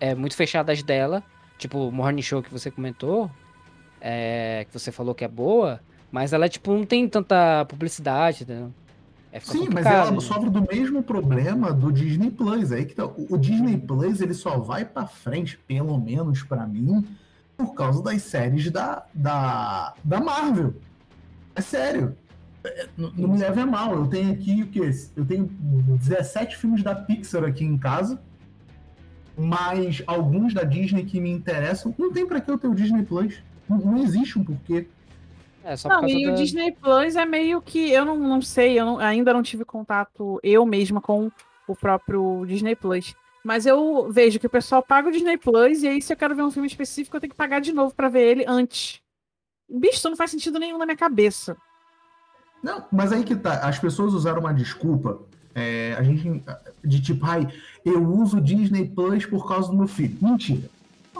[0.00, 1.22] é, muito fechadas dela,
[1.58, 3.30] tipo o Morning Show que você comentou,
[4.00, 5.78] é, que você falou que é boa,
[6.10, 8.72] mas ela tipo não tem tanta publicidade, entendeu?
[9.32, 10.20] É, Sim, mas ela né?
[10.20, 12.70] sofre do mesmo problema do Disney Plus.
[12.70, 13.06] Aí que tá.
[13.06, 17.02] O Disney Plus ele só vai pra frente, pelo menos pra mim,
[17.56, 20.74] por causa das séries da, da, da Marvel.
[21.56, 22.14] É sério.
[22.62, 23.94] É, Não não me leve a mal.
[23.94, 24.90] Eu tenho aqui o quê?
[25.16, 28.20] Eu tenho 17 filmes da Pixar aqui em casa.
[29.34, 31.94] Mas alguns da Disney que me interessam.
[31.98, 33.42] Não tem pra que eu ter o Disney Plus.
[33.66, 34.88] Não, não existe um porquê.
[35.64, 36.32] É só por Não, causa e da...
[36.32, 37.90] o Disney Plus é meio que.
[37.90, 41.30] Eu não, não sei, eu não- ainda não tive contato eu mesma com
[41.68, 43.14] o próprio Disney Plus.
[43.44, 46.34] Mas eu vejo que o pessoal paga o Disney Plus e aí, se eu quero
[46.34, 49.00] ver um filme específico, eu tenho que pagar de novo pra ver ele antes.
[49.68, 51.56] Bicho, isso não faz sentido nenhum na minha cabeça.
[52.62, 53.54] Não, mas aí que tá.
[53.66, 55.20] As pessoas usaram uma desculpa.
[55.54, 56.42] é, a gente.
[56.84, 57.46] De tipo, ai,
[57.84, 60.16] eu uso o Disney Plus por causa do meu filho.
[60.20, 60.68] Mentira.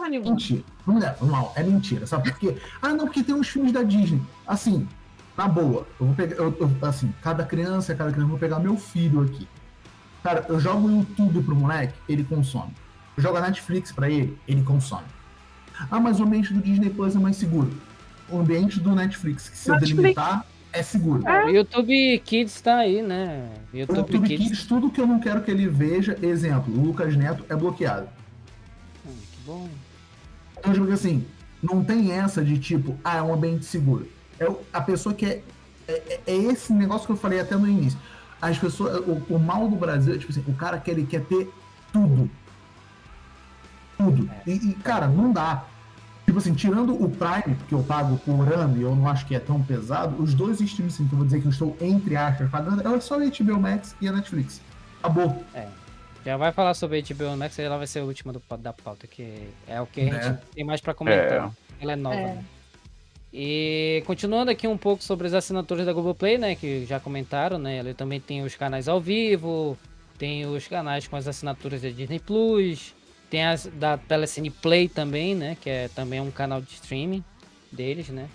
[0.02, 0.30] Porra nenhuma.
[0.30, 0.62] Mentira.
[0.86, 1.52] Não leva mal.
[1.54, 2.06] É mentira.
[2.06, 2.56] Sabe por quê?
[2.80, 4.20] Ah, não, porque tem uns filmes da Disney.
[4.46, 4.88] Assim,
[5.36, 5.86] na boa.
[6.00, 6.34] Eu vou pegar.
[6.36, 9.46] eu- eu- assim, cada criança, cada criança, eu vou pegar meu filho aqui.
[10.24, 12.72] Cara, eu jogo o YouTube pro moleque, ele consome.
[13.16, 15.06] Eu jogo a Netflix pra ele, ele consome.
[15.90, 17.70] Ah, mas o ambiente do Disney Plus é mais seguro.
[18.28, 19.96] O ambiente do Netflix, que se eu Netflix.
[19.96, 21.22] delimitar, é seguro.
[21.26, 23.48] O YouTube Kids tá aí, né?
[23.72, 24.46] O YouTube, YouTube Kids.
[24.48, 28.08] Kids, tudo que eu não quero que ele veja, exemplo, o Lucas Neto é bloqueado.
[29.04, 29.68] Hum, que bom.
[30.62, 31.26] Então, tipo assim,
[31.60, 34.08] não tem essa de tipo, ah, é um ambiente seguro.
[34.38, 35.42] É a pessoa que é,
[35.88, 35.92] é.
[35.92, 37.98] é- é esse negócio que eu falei até no início.
[38.40, 39.00] As pessoas.
[39.06, 41.52] O, o mal do Brasil é, tipo assim, o cara quer, ele quer ter
[41.92, 42.30] tudo.
[43.98, 44.30] Tudo.
[44.46, 45.64] E, e, cara, não dá.
[46.24, 49.34] Tipo assim, tirando o Prime, que eu pago por ano e eu não acho que
[49.34, 52.16] é tão pesado, os dois streams assim, que eu vou dizer que eu estou, entre
[52.16, 54.60] aspas, pagando, é só o HBO Max e a Netflix.
[55.02, 55.44] Acabou.
[56.24, 59.06] Já vai falar sobre a HBO Max, ela vai ser a última do, da pauta,
[59.06, 61.48] que é o que a gente tem mais pra comentar.
[61.48, 61.82] É.
[61.82, 62.34] Ela é nova, É.
[62.34, 62.44] né?
[63.34, 67.78] E continuando aqui um pouco sobre as assinaturas da Globoplay, né, que já comentaram, né,
[67.78, 69.76] ele também tem os canais ao vivo,
[70.18, 72.94] tem os canais com as assinaturas da Disney Plus,
[73.30, 77.24] tem as da Telecine Play também, né, que é também um canal de streaming
[77.72, 78.28] deles, né.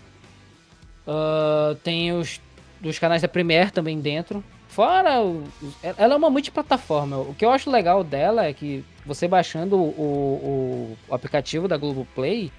[1.05, 2.41] Ah, tem os
[2.81, 4.43] dos canais da Premiere também dentro.
[4.77, 5.49] Fora, os-
[5.81, 7.17] ela é uma multiplataforma.
[7.17, 11.77] O que eu acho legal dela é que você baixando o, o, o aplicativo da
[11.77, 12.51] Globoplay,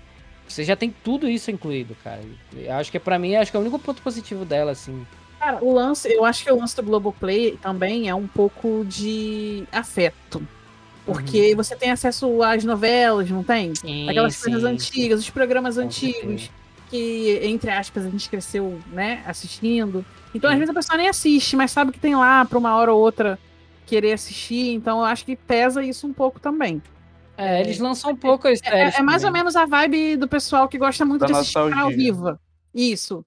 [0.49, 2.21] você já tem tudo isso incluído, cara.
[2.57, 5.07] Eu acho que pra mim, acho que é o único ponto positivo dela, assim.
[5.39, 9.63] Cara, o lance, eu acho que o lance do Globoplay também é um pouco de
[9.71, 10.43] afeto.
[11.07, 13.77] Porque você tem acesso às novelas, não tem?
[13.77, 14.69] Sim, Aquelas sim, coisas sim.
[14.69, 16.51] antigas, os programas antigos, certeza.
[16.89, 20.05] Que, entre aspas, a gente cresceu, né, assistindo.
[20.35, 20.61] Então, às Sim.
[20.61, 23.39] vezes, a pessoa nem assiste, mas sabe que tem lá pra uma hora ou outra
[23.87, 24.73] querer assistir.
[24.75, 26.83] Então, eu acho que pesa isso um pouco também.
[27.37, 28.99] É, eles lançam poucas É, séries.
[28.99, 31.71] é mais ou menos a vibe do pessoal que gosta muito Da de assistir Canal
[31.71, 31.97] nostalgia.
[31.97, 32.41] Viva.
[32.75, 33.25] Isso.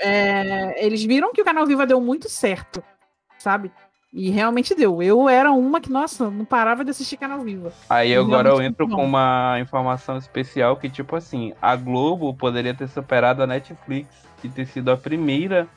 [0.00, 2.82] É, eles viram que o Canal Viva deu muito certo,
[3.38, 3.70] sabe?
[4.12, 5.00] E realmente deu.
[5.00, 7.72] Eu era uma que, nossa, não parava de assistir Canal Viva.
[7.88, 12.88] Aí agora eu entro com uma informação especial que, tipo assim, a Globo poderia ter
[12.88, 14.08] superado a Netflix
[14.42, 15.68] e ter sido a primeira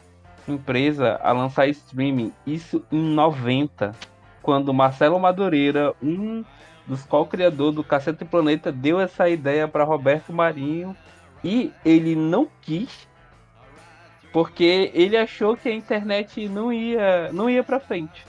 [0.48, 2.34] empresa a lançar streaming.
[2.46, 3.94] Isso em 90,
[4.42, 6.44] quando Marcelo Madureira, um
[6.88, 10.96] dos co-criadores do Cacete Planeta, deu essa ideia para Roberto Marinho
[11.44, 13.08] e ele não quis
[14.34, 18.26] porque ele achou que a internet não ia, não ia para frente.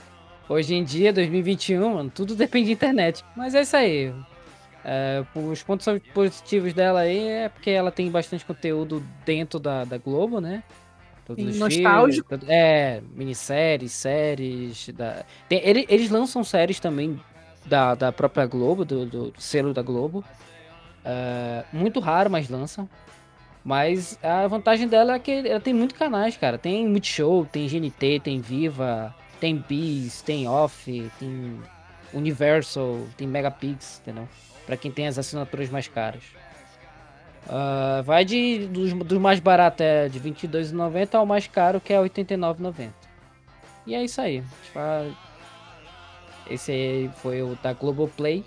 [0.47, 3.25] Hoje em dia, 2021, mano, tudo depende de internet.
[3.35, 4.13] Mas é isso aí.
[4.83, 9.97] É, os pontos positivos dela aí é porque ela tem bastante conteúdo dentro da, da
[9.97, 10.61] Globo, né?
[11.25, 12.29] Todos os nostálgico.
[12.29, 14.89] filmes, todo- é, minisséries, séries.
[14.95, 15.23] Da...
[15.49, 17.19] Tem, ele- eles lançam séries também
[17.65, 20.23] da, da própria Globo, do, do selo da Globo.
[21.03, 22.87] É, muito raro, mas lançam.
[23.65, 26.55] Mas a vantagem dela é que ela tem muito canais, cara.
[26.55, 31.59] Tem Multishow, tem GNT, tem Viva, tem Bis, tem Off, tem
[32.13, 34.29] Universal, tem Megapix, entendeu?
[34.67, 36.21] Pra quem tem as assinaturas mais caras.
[37.49, 41.91] Ah, vai de dos, dos mais baratos é de R$ 22,90 ao mais caro que
[41.91, 42.89] é R$ 89,90.
[43.87, 44.43] E é isso aí.
[44.63, 44.79] Tipo,
[46.49, 48.43] Esse aí foi o da Globoplay.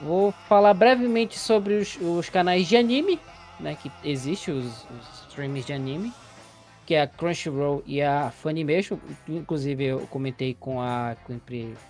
[0.00, 3.20] vou falar brevemente sobre os, os canais de anime,
[3.60, 3.76] né?
[3.80, 6.12] Que existem os, os streams de anime,
[6.86, 8.98] que é a Crunchyroll e a Funimation.
[9.28, 11.16] Inclusive eu comentei com a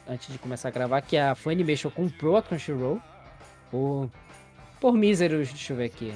[0.09, 3.01] antes de começar a gravar que a Funimation comprou a Crunchyroll
[3.71, 4.11] por,
[4.81, 6.13] por míseros, deixa eu ver aqui.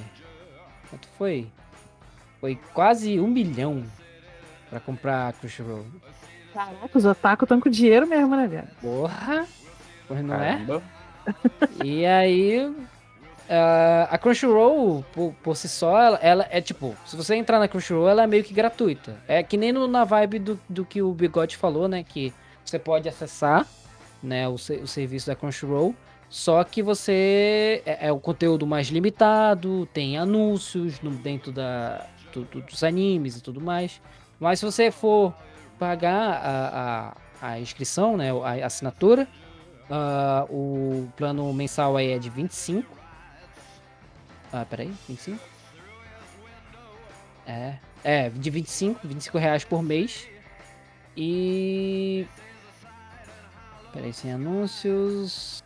[0.89, 1.51] Quanto foi?
[2.39, 3.83] Foi quase um milhão
[4.69, 5.85] pra comprar a Crunchyroll.
[6.53, 8.67] Caraca, os otaku estão com dinheiro mesmo, né, velho?
[8.81, 9.45] Porra!
[10.07, 10.53] Pois não é?
[10.53, 10.83] Caramba.
[11.25, 11.85] é?
[11.85, 12.73] E aí,
[13.49, 17.67] uh, a Crunchyroll, por, por si só, ela, ela, é tipo, se você entrar na
[17.67, 19.17] Crunchyroll, ela é meio que gratuita.
[19.27, 22.03] É que nem no, na vibe do, do que o Bigode falou, né?
[22.03, 22.33] Que
[22.63, 23.65] você pode acessar
[24.21, 25.95] né, o, o serviço da Crunchyroll,
[26.29, 32.43] só que você é, é, o conteúdo mais limitado, tem anúncios no, dentro da, do,
[32.43, 34.01] do, dos animes e tudo mais.
[34.39, 35.33] Mas se você for
[35.79, 39.27] pagar a, a, a inscrição, né, a assinatura,
[39.89, 42.96] uh, o plano mensal aí é de 25.
[44.59, 45.39] Ah, peraí, 25?
[47.45, 50.27] É, é, de 25, 25 reais por mês.
[51.15, 52.25] E...
[53.93, 55.63] Peraí, sem anúncios...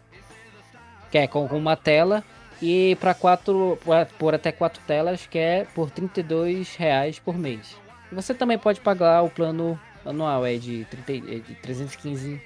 [1.09, 2.21] Que é com, uma tela.
[2.61, 3.79] E para quatro,
[4.19, 7.77] por até quatro telas, que é por 32 reais por mês.
[8.11, 12.41] Você também pode pagar o plano anual é de, 30, é de 315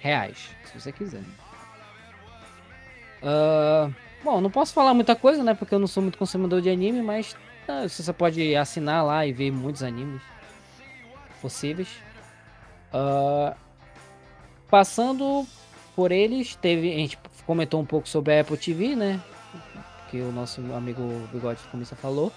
[0.00, 1.22] reais, se você quiser.
[3.22, 3.92] Uh,
[4.22, 5.54] bom, não posso falar muita coisa, né?
[5.54, 7.36] Porque eu não sou muito consumidor de anime, mas
[7.68, 10.22] uh, você pode assinar lá e ver muitos animes
[11.40, 11.88] possíveis.
[12.92, 13.54] Uh,
[14.70, 15.46] passando
[15.94, 16.92] por eles, teve.
[16.92, 19.20] A gente comentou um pouco sobre a Apple TV, né?
[20.10, 21.02] Que o nosso amigo
[21.32, 22.32] Bigode Comissa falou.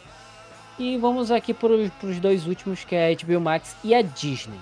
[0.79, 4.59] E vamos aqui para os dois últimos, que é a HBO Max e a Disney.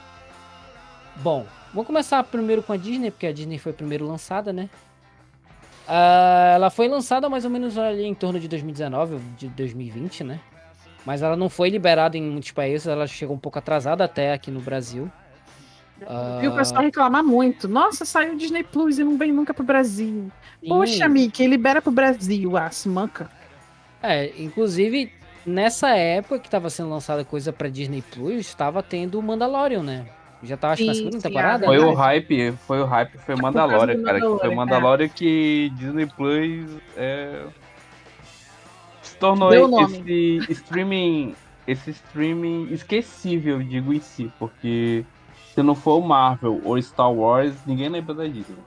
[1.18, 4.70] Bom, vamos começar primeiro com a Disney, porque a Disney foi primeiro lançada, né?
[5.90, 10.40] Uh, ela foi lançada mais ou menos ali em torno de 2019, de 2020, né?
[11.04, 14.52] Mas ela não foi liberada em muitos países, ela chegou um pouco atrasada até aqui
[14.52, 15.12] no Brasil.
[16.02, 16.44] Uh...
[16.44, 17.68] E o pessoal reclamar muito.
[17.68, 20.32] Nossa, saiu o Disney Plus e não vem nunca pro Brasil.
[20.62, 20.70] Sim.
[20.70, 23.28] Poxa, Mickey, libera pro Brasil, ah, se manca.
[24.02, 25.12] É, inclusive
[25.44, 30.06] nessa época que estava sendo lançada coisa para Disney Plus, estava tendo o Mandalorian, né?
[30.42, 31.66] Já tava acho, na segunda temporada.
[31.66, 31.86] Foi né?
[31.86, 34.20] o hype, foi o hype, foi o Mandalorian, cara.
[34.20, 35.10] Mandalorian, foi o Mandalorian é.
[35.10, 37.44] que Disney Plus é...
[39.02, 39.52] se tornou
[39.84, 41.36] esse streaming,
[41.68, 45.04] esse streaming esquecível, digo em si, porque
[45.54, 48.58] se não for o Marvel ou Star Wars, ninguém lembra da Disney.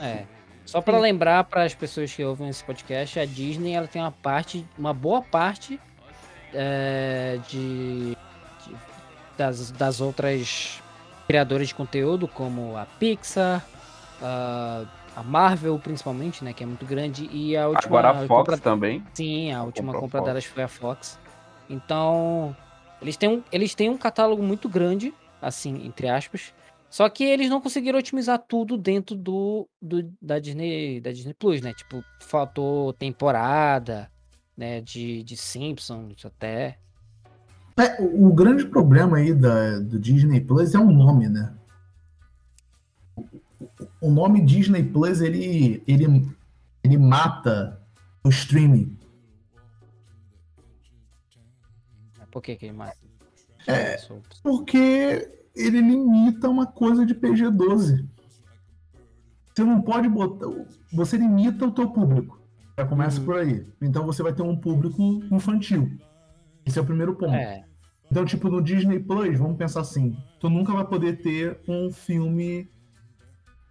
[0.00, 0.24] É.
[0.66, 4.10] Só para lembrar para as pessoas que ouvem esse podcast, a Disney ela tem uma
[4.10, 5.78] parte, uma boa parte
[6.52, 8.76] é, de, de,
[9.36, 10.82] das, das outras
[11.26, 13.64] criadoras de conteúdo, como a Pixar,
[14.22, 14.84] a,
[15.16, 17.98] a Marvel principalmente, né, que é muito grande, e a última...
[17.98, 19.04] Agora a Fox compra, também.
[19.14, 20.24] Sim, a última compra Fox.
[20.24, 21.18] delas foi a Fox.
[21.68, 22.54] Então,
[23.00, 26.52] eles têm, um, eles têm um catálogo muito grande, assim, entre aspas,
[26.94, 31.60] só que eles não conseguiram otimizar tudo dentro do, do da Disney da Disney Plus,
[31.60, 31.74] né?
[31.74, 34.08] Tipo, faltou temporada,
[34.56, 36.78] né, de, de Simpsons até.
[37.76, 41.52] É, o, grande problema aí da, do Disney Plus é o nome, né?
[44.00, 46.28] O nome Disney Plus, ele, ele,
[46.84, 47.80] ele mata
[48.22, 48.96] o streaming.
[52.30, 52.96] Por que, que ele mata?
[53.66, 53.96] É,
[54.42, 58.04] porque ele limita uma coisa de PG-12.
[59.54, 60.46] Você não pode botar.
[60.92, 62.40] Você limita o teu público.
[62.76, 63.24] Já começa uhum.
[63.24, 63.66] por aí.
[63.80, 65.00] Então você vai ter um público
[65.30, 65.96] infantil.
[66.66, 67.34] Esse é o primeiro ponto.
[67.34, 67.64] É.
[68.10, 72.68] Então, tipo, no Disney Plus, vamos pensar assim: tu nunca vai poder ter um filme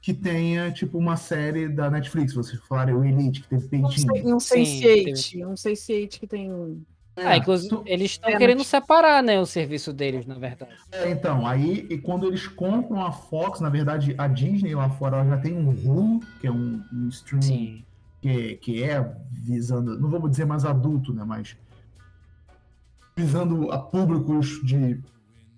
[0.01, 2.33] que tenha, tipo, uma série da Netflix.
[2.33, 4.35] Vocês falaram o Elite, que teve peitinho.
[4.35, 6.83] Um Sense8, um Sense8 que tem.
[7.15, 7.83] É, ah, inclusive, tu...
[7.85, 10.73] eles estão é, querendo separar, né, o serviço deles, na verdade.
[10.91, 15.17] É, então, aí, e quando eles compram a Fox, na verdade, a Disney lá fora
[15.17, 17.85] ela já tem um Hulu, que é um, um streaming
[18.19, 21.55] que, que é visando, não vamos dizer mais adulto, né, mas
[23.15, 25.01] visando a públicos de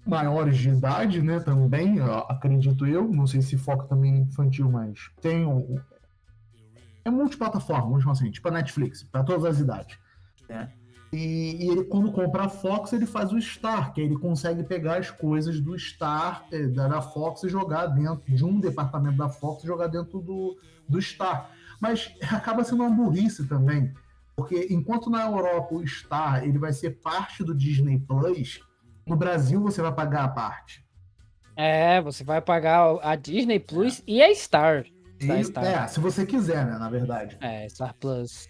[0.05, 1.99] maiores de idade, né, também,
[2.29, 5.79] acredito eu, não sei se foca também infantil, mas tem um,
[7.03, 9.97] é multiplataforma, vamos assim, tipo a Netflix, para todas as idades,
[10.47, 10.71] né?
[11.13, 14.97] E, e, ele, quando compra a Fox, ele faz o Star, que ele consegue pegar
[14.97, 19.63] as coisas do Star, eh, da Fox e jogar dentro de um departamento da Fox
[19.63, 20.57] e jogar dentro do,
[20.89, 21.49] do Star
[21.79, 23.93] mas acaba sendo uma burrice também,
[24.36, 28.59] porque enquanto na Europa o Star ele vai ser parte do Disney Plus,
[29.07, 30.86] no Brasil você vai pagar a parte.
[31.55, 34.03] É, você vai pagar a Disney Plus é.
[34.07, 34.86] e a Star.
[35.19, 35.63] E- Star.
[35.63, 37.38] é, se você quiser, né, na verdade.
[37.39, 38.47] É, Star Plus.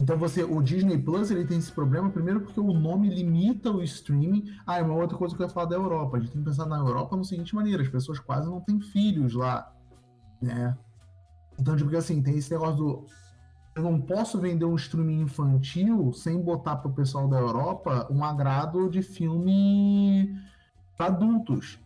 [0.00, 3.82] Então você, o Disney Plus ele tem esse problema, primeiro porque o nome limita o
[3.82, 4.44] streaming.
[4.66, 6.16] Ah, e uma outra coisa que eu ia falar da Europa.
[6.16, 8.80] A gente tem que pensar na Europa no seguinte maneira, as pessoas quase não têm
[8.80, 9.70] filhos lá,
[10.40, 10.78] né?
[11.58, 13.06] Então, tipo, assim, tem esse negócio do
[13.80, 18.88] eu não posso vender um streaming infantil sem botar pro pessoal da Europa um agrado
[18.88, 20.34] de filme
[20.96, 21.78] pra adultos.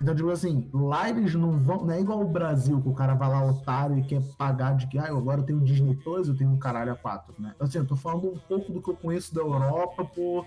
[0.00, 1.84] Então, tipo assim, lá eles não vão.
[1.84, 4.88] Não é igual o Brasil, que o cara vai lá otário e quer pagar de
[4.88, 7.54] que, ah, eu agora tenho o Disney Plus, eu tenho um caralho a quatro, né?
[7.60, 10.44] Assim, eu tô falando um pouco do que eu conheço da Europa por.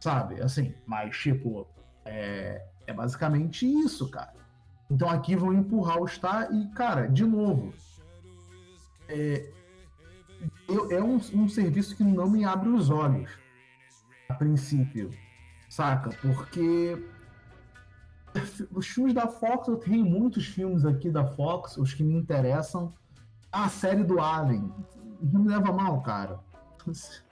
[0.00, 1.66] Sabe, assim, mas, tipo,
[2.04, 4.34] é, é basicamente isso, cara.
[4.90, 7.72] Então aqui vão empurrar o Star e, cara, de novo.
[9.08, 9.50] É,
[10.68, 13.30] eu- é um, um serviço que não me abre os olhos,
[14.28, 15.10] a princípio,
[15.68, 16.10] saca?
[16.20, 17.02] Porque
[18.72, 22.92] os filmes da Fox, eu tenho muitos filmes aqui da Fox, os que me interessam.
[23.52, 24.72] A série do Alien,
[25.22, 26.40] não me leva mal, cara.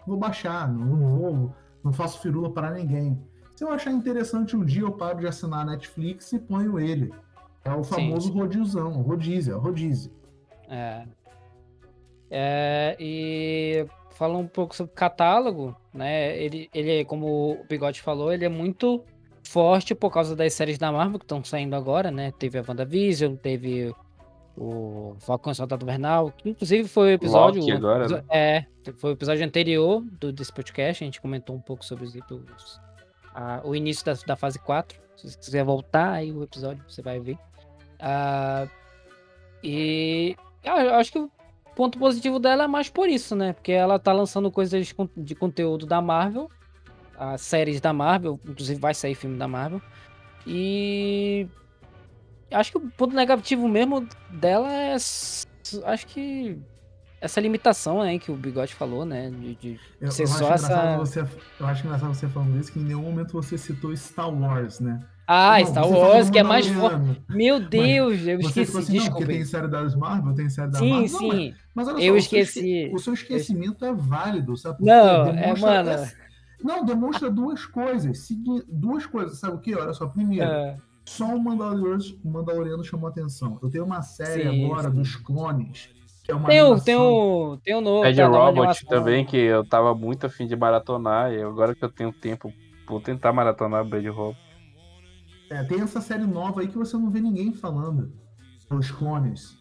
[0.07, 3.20] Vou baixar, não vou, não faço firula para ninguém.
[3.57, 7.12] Se eu achar interessante um dia, eu paro de assinar a Netflix e ponho ele.
[7.64, 8.39] É o famoso sim.
[8.39, 10.12] rodizão, rodízio, rodízio.
[10.68, 11.07] É.
[12.35, 16.35] É, e fala um pouco sobre catálogo, né?
[16.43, 17.26] Ele, ele, como
[17.61, 19.05] o Bigode falou, ele é muito
[19.45, 22.33] forte por causa das séries da Marvel que estão saindo agora, né?
[22.39, 23.95] Teve a WandaVision, teve
[24.57, 27.61] o Falcão o Soldado Invernal, que inclusive foi o episódio.
[27.61, 28.24] Loki agora, né?
[28.30, 28.64] É,
[28.97, 32.80] foi o episódio anterior do, desse podcast, a gente comentou um pouco sobre os, os-
[33.35, 34.99] a- o início da, da fase 4.
[35.16, 37.37] Se você quiser voltar aí o episódio, você vai ver.
[38.01, 38.66] Ah,
[39.62, 41.30] e eu acho que o
[41.75, 43.53] ponto positivo dela é mais por isso, né?
[43.53, 46.49] Porque ela tá lançando coisas de con- de conteúdo da Marvel,
[47.18, 49.81] as séries da Marvel, inclusive vai sair filme da Marvel.
[50.47, 51.47] E
[52.51, 56.59] acho que o ponto negativo mesmo dela é acho que
[57.20, 60.53] essa limitação, né, que o Bigode falou, né, de, de Eu, ser eu acho só
[60.55, 61.20] essa você,
[61.61, 64.99] eu acho engraçado você falando isso, que em nenhum momento você citou Star Wars, né?
[65.27, 67.23] Ah, Não, Star Wars, que é mais forte.
[67.29, 70.79] Meu Deus, eu Você esqueci, assim, não, porque tem série das Marvel, tem série da
[70.79, 71.11] Sim, Marvel.
[71.12, 71.29] Não, sim.
[71.29, 72.91] mas, mas olha só, Eu esque- esqueci.
[72.93, 74.79] O seu esquecimento é válido, sabe?
[74.79, 75.91] por Não, é, Demonstra mano.
[75.91, 76.16] essa-
[76.62, 78.18] Não, demonstra duas coisas.
[78.18, 79.75] segui- Duas coisas, sabe o que?
[79.75, 80.77] Olha só, primeiro, É.
[81.05, 83.59] só o Mandaloriano, o Mandaloriano chamou atenção.
[83.62, 84.97] Eu tenho uma série Sim, agora sim.
[84.97, 85.89] dos clones,
[86.25, 88.05] que é uma Tem o, tem o, tem o novo.
[88.07, 91.85] Ed tá, nova Robot também, que eu tava muito afim de maratonar, e agora que
[91.85, 92.53] eu tenho tempo,
[92.89, 94.39] vou tentar maratonar Bad Robot.
[95.53, 98.11] É, tem essa série nova aí que você não vê ninguém falando.
[98.70, 99.55] Os clones.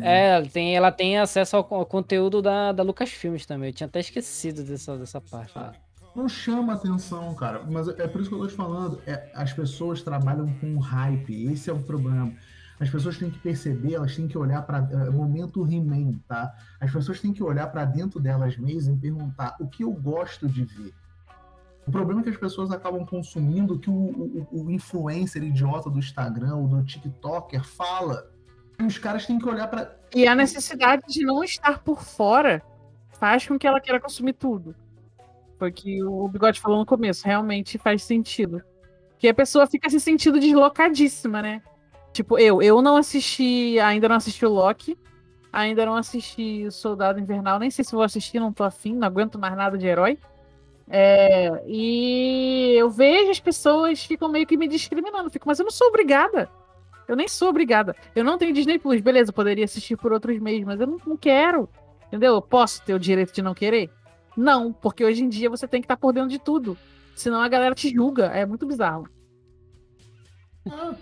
[0.00, 3.70] É, ela tem, ela tem acesso ao, ao conteúdo da, da Lucasfilmes também.
[3.70, 5.58] Eu tinha até esquecido dessa, dessa parte.
[5.58, 5.72] né?
[6.14, 7.64] Não chama atenção, cara.
[7.68, 9.00] Mas é por isso que eu tô te falando.
[9.06, 11.52] É, as pessoas trabalham com hype.
[11.52, 12.32] Esse é o problema.
[12.78, 16.52] As pessoas têm que perceber, elas têm que olhar para o momento He-Man, tá?
[16.80, 20.48] As pessoas têm que olhar para dentro delas mesmas e perguntar o que eu gosto
[20.48, 20.92] de ver.
[21.86, 25.98] O problema é que as pessoas acabam consumindo que o, o- o influencer idiota do
[25.98, 28.30] Instagram ou do TikToker fala.
[28.78, 32.62] E os caras têm que olhar para E a necessidade de não estar por fora
[33.18, 34.74] faz com que ela queira consumir tudo.
[35.58, 38.62] Foi o que o Bigode falou no começo, realmente faz sentido.
[39.18, 41.62] Que a pessoa fica se sentindo deslocadíssima, né?
[42.12, 44.98] Tipo, eu, eu não assisti, ainda não assisti o Loki,
[45.52, 49.06] ainda não assisti o Soldado Invernal, nem sei se vou assistir, não tô afim, não
[49.06, 50.18] aguento mais nada de herói.
[50.88, 55.72] É, e eu vejo as pessoas ficam meio que me discriminando, fico, mas eu não
[55.72, 56.48] sou obrigada.
[57.06, 57.94] Eu nem sou obrigada.
[58.14, 61.16] Eu não tenho Disney Plus, beleza, poderia assistir por outros meios, mas eu não, não
[61.16, 61.68] quero.
[62.08, 62.34] Entendeu?
[62.34, 63.90] Eu posso ter o direito de não querer?
[64.36, 66.76] Não, porque hoje em dia você tem que estar por dentro de tudo.
[67.14, 68.26] Senão a galera te julga.
[68.26, 69.08] É muito bizarro.
[70.70, 70.94] Ah,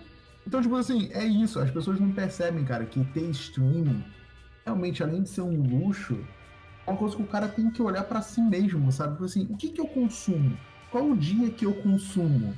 [0.47, 1.59] então, tipo assim, é isso.
[1.61, 4.05] As pessoas não percebem, cara, que ter streaming,
[4.65, 6.19] realmente, além de ser um luxo,
[6.87, 9.13] uma coisa que o cara tem que olhar pra si mesmo, sabe?
[9.13, 10.57] Tipo assim, o que que eu consumo?
[10.91, 12.55] Qual o dia que eu consumo?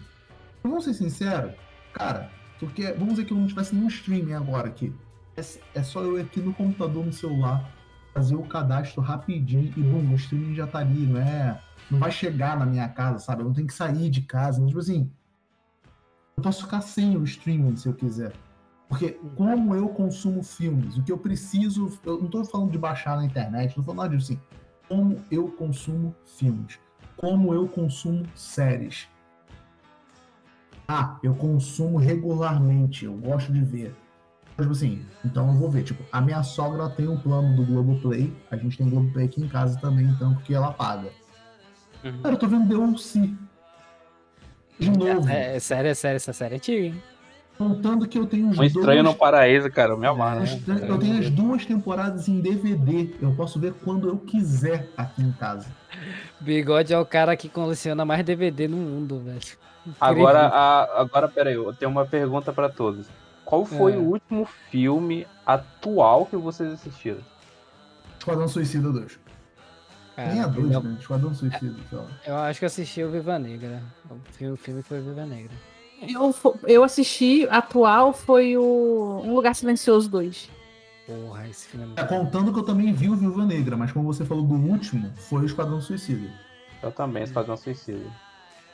[0.62, 1.52] Vamos ser sinceros,
[1.92, 4.92] cara, porque vamos dizer que eu não tivesse nenhum streaming agora aqui.
[5.36, 5.42] É,
[5.78, 7.70] é só eu aqui no computador, no celular,
[8.14, 11.60] fazer o cadastro rapidinho e, bum, o streaming já tá ali, não é?
[11.90, 13.42] Não vai chegar na minha casa, sabe?
[13.42, 14.64] Eu não tenho que sair de casa.
[14.64, 15.10] Tipo assim,
[16.36, 18.32] eu posso ficar sem o streaming se eu quiser.
[18.94, 23.16] Porque como eu consumo filmes, o que eu preciso, eu não estou falando de baixar
[23.16, 24.40] na internet, não estou falando disso assim.
[24.88, 26.78] Como eu consumo filmes,
[27.16, 29.08] como eu consumo séries.
[30.86, 33.96] Ah, eu consumo regularmente, eu gosto de ver.
[34.56, 35.82] Tipo assim, então eu vou ver.
[35.82, 39.48] Tipo, a minha sogra tem um plano do Globoplay, a gente tem Globoplay aqui em
[39.48, 41.10] casa também, então, porque ela paga.
[42.04, 42.22] Uhum.
[42.22, 43.34] Cara, eu tô vendo The O.C.
[44.78, 45.28] De novo.
[45.28, 47.02] É, é sério, é sério, essa série é antiga, hein?
[47.56, 49.92] Contando que eu tenho os Um estranho dois- no paraíso, cara.
[49.92, 50.40] Eu me amarro.
[50.40, 50.44] né?
[50.44, 53.14] Estranho- Eu tenho as duas temporadas em DVD.
[53.22, 55.68] Eu posso ver quando eu quiser aqui em casa.
[56.40, 59.40] Bigode é o cara que coleciona mais DVD no mundo, velho.
[60.00, 63.06] Agora, a, agora, peraí, eu tenho uma pergunta pra todos.
[63.44, 63.96] Qual foi É.
[63.96, 67.20] o último filme atual que vocês assistiram?
[68.18, 69.18] Esquadrão Suicida 2.
[70.16, 70.96] Cara, Nem a 2, eu- né?
[70.98, 71.74] Esquadrão Suicida.
[72.26, 73.82] Eu acho que assisti o Viva Negra.
[74.10, 75.52] O filme, o filme foi Viva Negra.
[76.02, 76.34] Eu,
[76.66, 80.50] eu assisti, atual foi o Um Lugar Silencioso 2.
[81.06, 84.12] Porra, esse filme é É, contando que eu também vi o Viúva Negra, mas como
[84.12, 86.28] você falou do último, foi o Esquadrão Suicida.
[86.82, 88.04] Eu também, Esquadrão Suicida.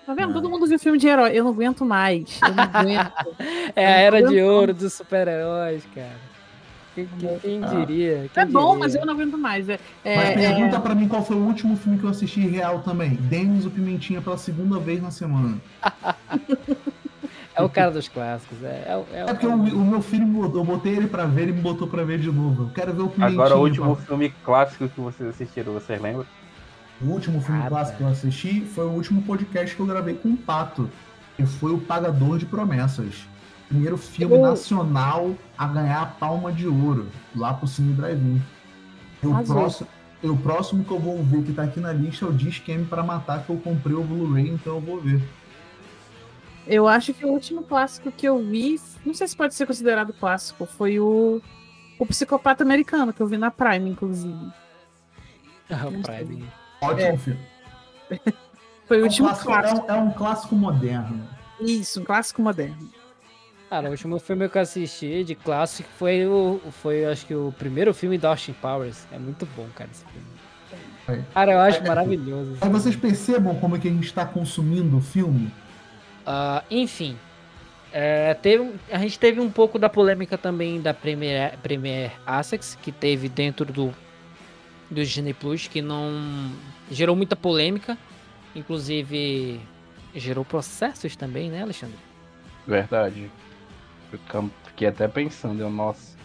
[0.07, 0.29] Tá vendo?
[0.29, 0.35] Não.
[0.35, 1.31] Todo mundo viu filme de herói.
[1.35, 2.41] Eu não aguento mais.
[2.43, 3.13] Eu não aguento.
[3.77, 6.17] É a era de ouro dos super-heróis, cara.
[6.95, 7.69] Quem, quem- quem Ah.
[7.69, 8.31] diria?
[8.35, 8.79] Quem é bom, diria?
[8.81, 9.69] mas eu não aguento mais.
[9.69, 12.41] É, é- Mas é- pergunta pra mim qual foi o último filme que eu assisti
[12.41, 13.11] real também.
[13.15, 15.59] Denis o Pimentinha pela segunda vez na semana.
[17.55, 18.63] É o cara dos clássicos.
[18.63, 21.27] É, é, é, É porque o, o meu filho, me botou- eu botei ele pra
[21.27, 22.65] ver, ele me botou pra ver de novo.
[22.65, 23.41] Eu quero ver o Pimentinha.
[23.41, 24.03] Agora, o último pô.
[24.03, 26.25] filme clássico que vocês assistiram, vocês lembram?
[27.03, 30.15] O último filme Ah, clássico que eu assisti foi o último podcast que eu gravei
[30.15, 30.89] com o Pato.
[31.37, 33.27] Que foi o Pagador de Promessas.
[33.69, 38.41] Primeiro filme Eu- nacional a ganhar a palma de ouro lá pro Cine Drive-In.
[39.23, 39.89] E O próximo,
[40.23, 42.85] e o próximo que eu vou ver que tá aqui na lista é o Discam
[42.85, 45.23] para Matar, que eu comprei o Blu-ray, então eu vou ver.
[46.67, 50.13] Eu acho que o último clássico que eu vi, não sei se pode ser considerado
[50.13, 51.41] clássico, foi o,
[51.99, 54.53] o Psicopata Americano, que eu vi na Prime, inclusive.
[55.71, 56.45] Ah, o Prime.
[56.83, 57.17] Ótimo É.
[57.17, 57.41] filme.
[58.87, 59.87] Foi o É um, último clássico, é, clássico.
[59.87, 61.29] um, é um clássico moderno.
[61.61, 62.91] Isso, um clássico moderno.
[63.69, 66.61] Cara, o último filme que eu assisti de clássico foi o.
[66.83, 69.07] Foi, acho que o primeiro filme da Austin Powers.
[69.13, 70.27] É muito bom, cara, esse filme.
[71.09, 71.23] É.
[71.33, 71.87] Cara, eu acho É.
[71.87, 72.57] maravilhoso.
[72.61, 75.53] Aí vocês percebam como é que a gente está consumindo o filme.
[76.27, 77.19] Ah, enfim.
[77.93, 82.93] é, teve, a gente teve um pouco da polêmica também da Premier, Premier Access, que
[82.93, 83.93] teve dentro do,
[84.91, 86.53] do Disney Plus, que não
[86.91, 87.97] gerou muita polêmica.
[88.55, 89.61] Inclusive,
[90.15, 91.99] gerou processos também, né, Alexandre?
[92.67, 93.31] Verdade.
[94.67, 96.17] Fiquei até pensando, eu, nossa.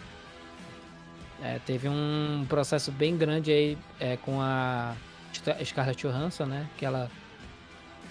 [1.42, 4.94] É, teve um processo bem grande aí é, com a
[5.32, 6.66] Scar- Scarlett Johansson, né?
[6.76, 7.10] Que ela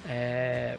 [0.08, 0.78] é,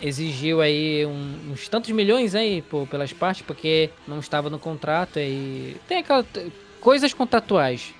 [0.00, 5.18] exigiu aí um- uns tantos milhões aí pô, pelas partes, porque não estava no contrato
[5.18, 7.94] e tem aquela t- coisas contratuais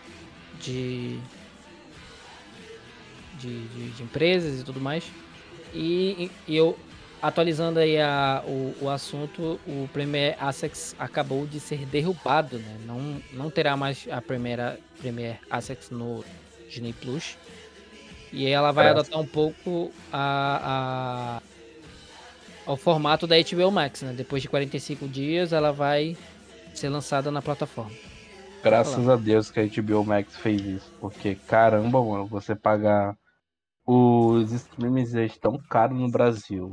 [0.60, 1.18] de
[3.38, 5.04] de, de- de empresas e tudo mais.
[5.74, 6.78] E, e- eu
[7.22, 12.76] atualizando aí a- o, o assunto, o Premier Access acabou de ser derrubado, né?
[12.86, 16.24] Não, não terá mais a primeira Premier Access no
[16.68, 17.36] Disney Plus.
[18.32, 19.10] E ela vai Parece.
[19.10, 21.55] adotar um pouco a, a-
[22.66, 24.12] ao formato da HBO Max, né?
[24.12, 26.16] Depois de 45 dias ela vai
[26.74, 27.92] ser lançada na plataforma.
[28.62, 30.92] Graças a Deus que a HBO Max fez isso.
[31.00, 33.16] Porque, caramba, mano, você pagar.
[33.88, 36.72] Os streams estão caros no Brasil.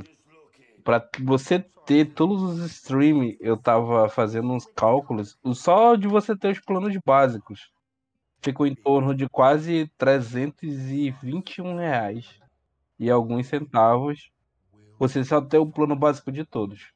[0.82, 5.38] Pra você ter todos os streams, eu tava fazendo uns cálculos.
[5.52, 7.70] Só de você ter os planos básicos.
[8.42, 12.26] Ficou em torno de quase 321 reais.
[12.98, 14.33] E alguns centavos.
[14.98, 16.92] Você só tem o plano básico de todos.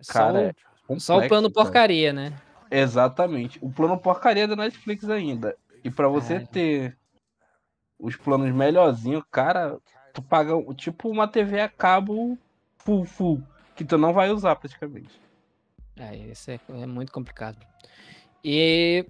[0.00, 0.56] Só, Cara,
[0.88, 1.64] o, só o plano cara.
[1.64, 2.32] porcaria, né?
[2.70, 3.58] Exatamente.
[3.60, 5.56] O plano porcaria da Netflix ainda.
[5.84, 6.40] E pra você É.
[6.40, 6.98] ter
[7.98, 9.78] os planos melhorzinhos, cara,
[10.12, 12.36] tu paga tipo uma TV a cabo
[12.78, 13.42] full full,
[13.76, 15.20] que tu não vai usar praticamente.
[15.96, 17.58] É, isso é, é muito complicado.
[18.44, 19.06] E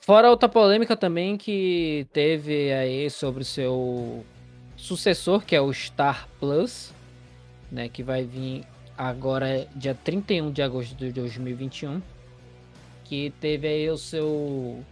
[0.00, 4.24] fora outra polêmica também que teve aí sobre o seu
[4.76, 6.94] sucessor, que é o Star Plus,
[7.70, 8.64] né, que vai vir
[8.96, 12.00] agora dia 31 de agosto de 2021,
[13.04, 14.82] que teve aí o seu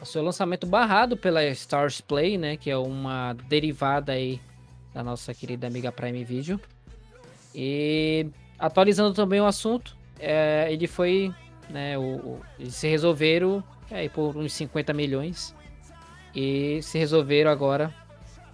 [0.00, 4.40] o seu lançamento barrado pela Stars Play, né, que é uma derivada aí
[4.94, 6.58] da nossa querida amiga Prime Video.
[7.54, 8.26] E
[8.58, 11.34] atualizando também o assunto, é, ele foi,
[11.68, 15.54] né, o, o- eles se resolveram aí por uns 50 milhões
[16.34, 17.92] e se resolveram agora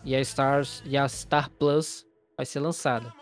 [0.04, 2.04] e a Stars e a Star Plus
[2.36, 3.12] vai ser lançada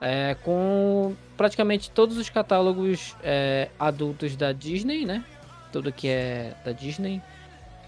[0.00, 5.24] É, com praticamente todos os catálogos é, adultos da Disney, né?
[5.72, 7.22] Tudo que é da Disney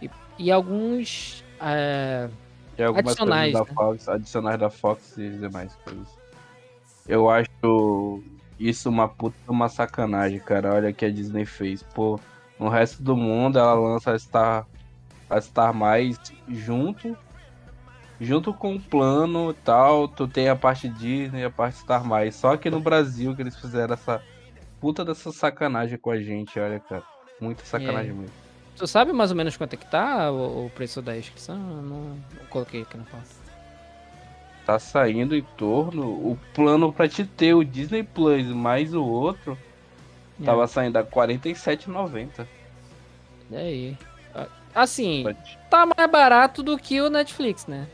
[0.00, 2.28] e, e alguns é,
[2.76, 3.66] E Adicionais, da né?
[3.74, 6.08] Fox, adicionais da Fox e demais coisas.
[7.06, 8.22] Eu acho
[8.58, 10.74] isso uma puta uma sacanagem, cara.
[10.74, 11.82] Olha o que a Disney fez.
[11.82, 12.20] Pô,
[12.58, 14.66] no resto do mundo ela lança a Star,
[15.28, 17.16] a Star Mais junto
[18.20, 22.04] junto com o plano e tal, tu tem a parte Disney e a parte Star
[22.04, 22.34] Mais.
[22.36, 24.22] Só que no Brasil que eles fizeram essa
[24.80, 27.02] puta dessa sacanagem com a gente, olha, cara.
[27.40, 28.14] Muita sacanagem É.
[28.14, 28.30] mesmo.
[28.76, 31.56] Tu sabe mais ou menos quanto é que tá o, o preço da inscrição?
[31.56, 33.26] Eu não, não coloquei aqui na pauta.
[34.64, 36.06] Tá saindo em torno.
[36.08, 39.58] O plano pra te ter o Disney Plus mais o outro
[40.40, 40.44] É.
[40.44, 42.46] tava saindo a R$ 47,90.
[43.50, 43.98] E aí?
[44.34, 45.24] Ah, Assim,
[45.68, 47.86] tá mais barato do que o Netflix, né?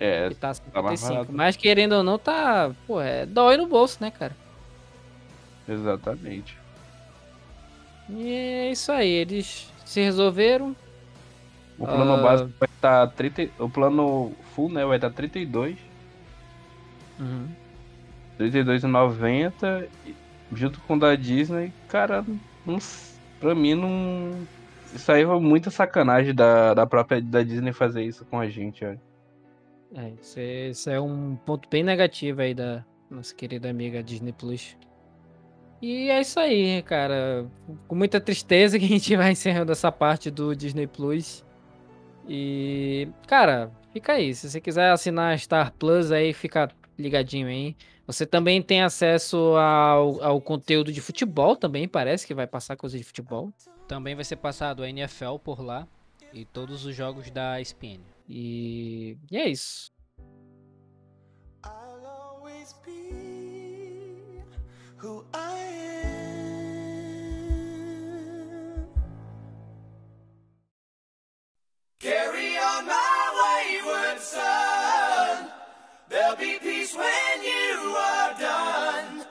[0.00, 1.12] É, Que tá tá mais 55.
[1.14, 1.32] barato.
[1.32, 2.72] Mas querendo ou não, tá.
[2.86, 4.34] Pô, é dói no bolso, né, cara?
[5.68, 6.58] exatamente.
[8.08, 10.74] E é isso aí, eles se resolveram.
[11.78, 12.22] O plano Ah.
[12.22, 13.48] básico vai estar 30.
[13.62, 14.84] O plano full, né?
[14.84, 15.78] Vai estar 32.
[17.20, 17.46] Uhum.
[18.38, 20.14] 32,90 e-
[20.52, 22.24] junto com o da Disney, cara,
[22.66, 22.78] não,
[23.38, 24.46] pra mim não.
[24.92, 28.84] Isso aí foi muita sacanagem da, da própria da Disney fazer isso com a gente,
[28.84, 29.00] olha.
[29.94, 34.32] É, isso é, isso é um ponto bem negativo aí da nossa querida amiga Disney
[34.32, 34.76] Plus.
[35.82, 37.50] E é isso aí, cara.
[37.88, 41.44] Com muita tristeza que a gente vai encerrando essa parte do Disney Plus.
[42.28, 44.34] E, cara, fica aí.
[44.34, 47.74] Se você quiser assinar Star Plus aí, fica ligadinho aí.
[48.06, 52.98] Você também tem acesso ao, ao conteúdo de futebol também, parece que vai passar coisa
[52.98, 53.52] de futebol.
[53.86, 55.86] Também vai ser passado a NFL por lá
[56.32, 58.00] e todos os jogos da ESPN.
[58.32, 59.90] E, e é isso.
[65.00, 65.58] who I
[66.04, 66.20] am.
[71.98, 75.48] Carry on my wayward son.
[76.10, 79.24] There'll be peace when you are done.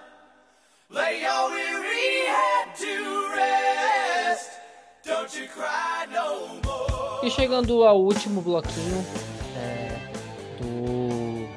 [0.90, 4.50] Lay your weary head to rest.
[5.06, 6.69] Don't you cry no more.
[7.30, 9.06] E chegando ao último bloquinho
[9.56, 10.00] é,
[10.60, 11.48] do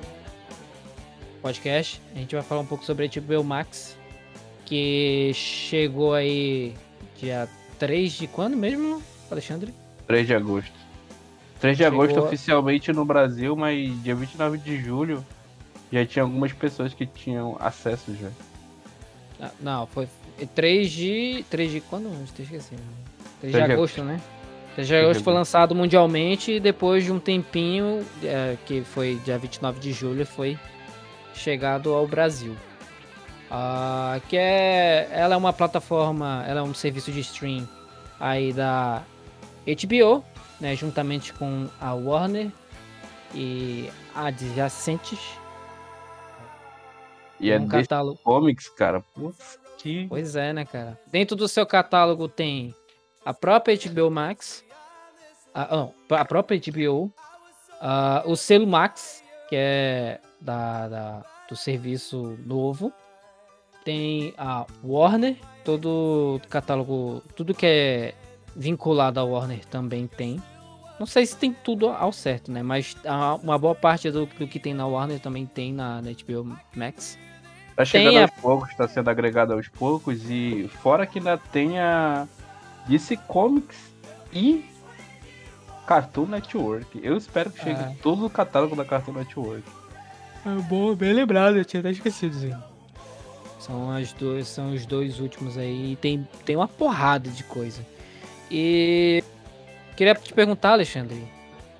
[1.40, 3.96] podcast, a gente vai falar um pouco sobre a HBO Max,
[4.66, 6.74] que chegou aí
[7.18, 7.48] dia
[7.78, 9.72] 3 de quando mesmo, Alexandre?
[10.06, 10.74] 3 de agosto.
[11.58, 15.24] 3 de Chegou- agosto oficialmente no Brasil, mas dia 29 de julho
[15.90, 18.28] já tinha algumas pessoas que tinham acesso já.
[19.40, 20.06] Ah, não, foi
[20.54, 21.46] 3 de.
[21.48, 22.12] 3 de quando?
[22.12, 22.50] Eu esqueci.
[22.50, 22.76] 3 de
[23.40, 24.20] 3 de agosto, né?
[24.74, 29.20] 3 de de agosto foi lançado mundialmente e depois de um tempinho, é, que foi
[29.24, 30.58] dia 29 de julho, foi
[31.34, 32.56] chegado ao Brasil.
[33.50, 37.68] Ah, que é, ela é uma plataforma, ela é um serviço de stream
[38.18, 39.02] aí da
[39.66, 40.24] HBO,
[40.58, 42.50] né, juntamente com a Warner
[43.34, 45.20] e adjacentes.
[47.38, 48.18] E é um catálogo.
[48.22, 49.00] comics, cara.
[49.14, 50.06] Putz, que.
[50.08, 50.98] Pois é, né, cara?
[51.10, 52.74] Dentro do seu catálogo tem
[53.24, 54.64] a própria HBO Max,
[55.54, 57.12] a, não, a própria HBO,
[57.80, 62.92] ah, o selo Max, que é da, da- do serviço novo,
[63.84, 68.14] tem a Warner, todo catálogo, tudo que é
[68.56, 70.40] vinculado à Warner também tem.
[70.98, 72.62] Não sei se tem tudo ao certo, né?
[72.62, 76.10] Mas a- uma boa parte do, do que tem na Warner também tem na, na
[76.12, 77.18] HBO Max.
[77.76, 80.22] Tá chegando Tem a- aos poucos, tá sendo agregado aos poucos.
[80.30, 82.28] E fora que ainda tem a
[82.86, 83.76] DC Comics
[84.32, 84.64] e
[85.86, 87.00] Cartoon Network.
[87.02, 87.92] Eu espero que chegue Ah.
[88.02, 89.62] todo o catálogo da Cartoon Network.
[90.44, 92.58] É bom, bem lembrado, eu tinha até esquecido disso.
[93.60, 95.92] São, as duas, são os dois últimos aí.
[95.92, 97.84] e Tem, tem uma porrada de coisa.
[98.50, 99.22] E
[99.96, 101.22] queria te perguntar, Alexandre,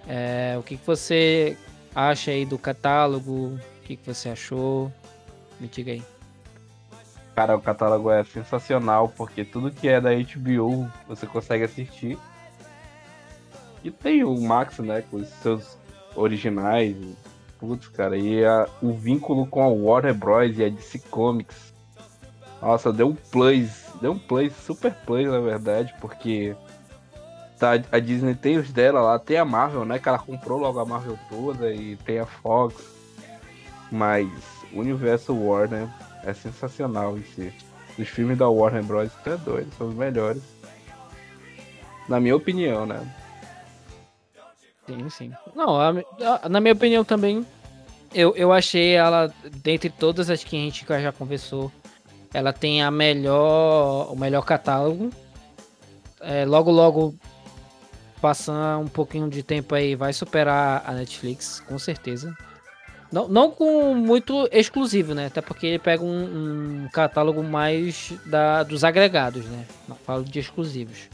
[0.09, 1.57] é, o que, que você
[1.95, 3.33] acha aí do catálogo?
[3.57, 4.93] O que, que você achou?
[5.59, 6.03] Me diga aí.
[7.35, 12.19] Cara, o catálogo é sensacional, porque tudo que é da HBO você consegue assistir.
[13.83, 15.79] E tem o Max, né, com os seus
[16.15, 16.95] originais.
[17.59, 20.59] Putz, cara, e a- o vínculo com a Warner Bros.
[20.59, 21.73] e a DC Comics.
[22.61, 26.55] Nossa, deu um plus, deu um plus, super plus, na verdade, porque
[27.59, 30.79] tá, a Disney tem os dela lá, tem a Marvel, né, que ela comprou logo
[30.79, 32.75] a Marvel toda, e tem a Fox.
[33.91, 34.29] Mas
[34.73, 35.89] o universo Warner
[36.25, 37.53] é sensacional em si.
[37.99, 39.11] Os filmes da Warner Bros.
[39.27, 40.43] é doido, são os melhores.
[42.09, 43.01] Na minha opinião, né?
[44.87, 45.33] Sim, sim.
[45.55, 45.91] Não, a-
[46.43, 47.47] a- na minha opinião também,
[48.13, 49.33] eu, eu achei ela,
[49.63, 51.71] dentre todas as que a gente já conversou,
[52.35, 55.11] ela tem a melhor, o melhor catálogo.
[56.21, 57.15] É, logo, logo,
[58.21, 62.37] passar um pouquinho de tempo aí, vai superar a Netflix, com certeza.
[63.13, 65.27] Não, não com muito exclusivo, né?
[65.27, 69.67] Até porque ele pega um, um catálogo mais da, dos agregados, né?
[69.87, 71.11] Não falo de exclusivos.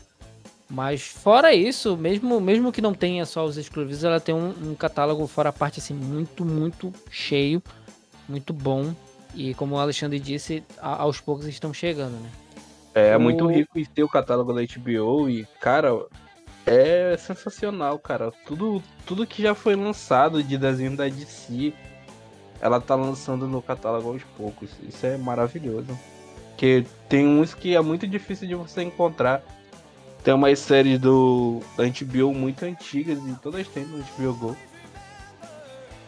[0.70, 4.74] Mas fora isso, mesmo, mesmo que não tenha só os exclusivos, ela tem um, um
[4.74, 7.60] catálogo fora a parte assim muito, muito cheio,
[8.28, 8.94] muito bom.
[9.34, 12.30] E como o Alexandre disse, a- aos poucos estão chegando, né?
[12.94, 15.90] É O- muito rico em ter o catálogo da HBO e, cara,
[16.66, 18.30] é sensacional, cara.
[18.46, 21.72] Tudo, tudo que já foi lançado de desenho da DC,
[22.60, 24.70] ela tá lançando no catálogo aos poucos.
[24.82, 25.98] Isso é maravilhoso.
[26.50, 29.42] Porque tem uns que é muito difícil de você encontrar.
[30.24, 34.56] Tem umas séries do da HBO muito antigas e todas têm no HBO Go.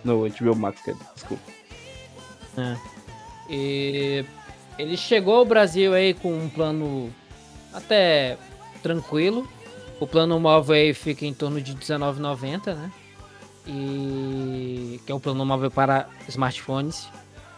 [0.02, 0.80] No HBO Max,
[1.14, 1.42] desculpa.
[2.56, 2.76] É.
[3.48, 4.24] E
[4.78, 7.12] ele chegou ao Brasil aí com um plano
[7.72, 8.36] até
[8.82, 9.48] tranquilo.
[10.00, 12.90] O plano móvel aí fica em torno de R$19,90, né?
[13.72, 17.08] E que é o plano móvel para smartphones.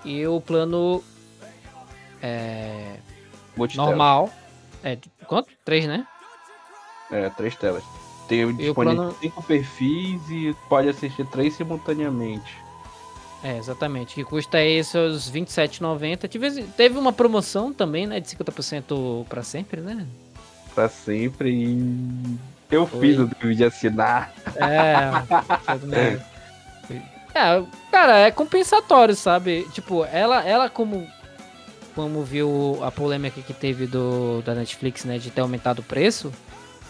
[0.04, 1.02] E o plano
[2.22, 2.96] é,
[3.74, 4.30] normal.
[4.84, 5.48] É, quanto?
[5.64, 6.06] Três, né?
[7.10, 7.82] É, três telas.
[8.28, 12.54] Tem o disponível plano- cinco perfis e pode assistir três simultaneamente.
[13.42, 14.14] É, exatamente.
[14.14, 16.28] Que custa aí seus R$27,90.
[16.28, 18.20] Tive- Teve uma promoção também, né?
[18.20, 20.06] De 50% para sempre, né?
[20.74, 22.38] Pra sempre e.
[22.72, 23.00] Eu Foi.
[23.00, 24.32] fiz o de assinar.
[24.56, 26.18] É.
[27.34, 29.66] É, cara, é compensatório, sabe?
[29.72, 31.06] Tipo, ela, ela como,
[31.94, 36.32] como viu a polêmica que teve do, da Netflix, né, de ter aumentado o preço,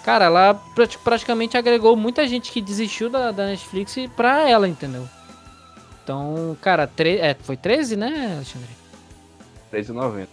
[0.05, 5.09] cara, ela prati- praticamente agregou muita gente que desistiu da, da Netflix pra ela, entendeu?
[6.03, 8.69] Então, cara, tre é, foi 13, né, Alexandre?
[9.73, 10.27] R$13,90.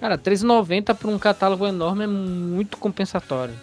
[0.00, 3.54] Cara, R$13,90 pra um catálogo enorme é muito compensatório.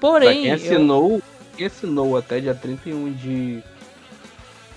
[0.00, 1.22] Pra Porém, quem eu- assinou,
[1.56, 3.62] quem assinou até dia 31 de.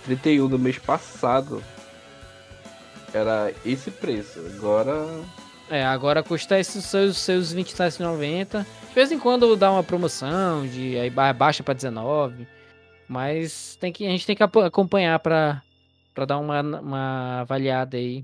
[0.05, 1.63] 31 do mês passado.
[3.13, 4.39] Era esse preço.
[4.55, 4.93] Agora.
[5.69, 8.65] É, agora custa esses seus, seus R$ 27,90.
[8.87, 12.47] De vez em quando dá uma promoção, de aí ba- baixa pra 19.
[13.07, 15.61] Mas tem que, a gente tem que acompanhar pra,
[16.13, 18.23] pra dar uma, uma avaliada aí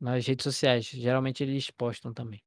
[0.00, 0.84] nas redes sociais.
[0.86, 2.40] Geralmente eles postam também.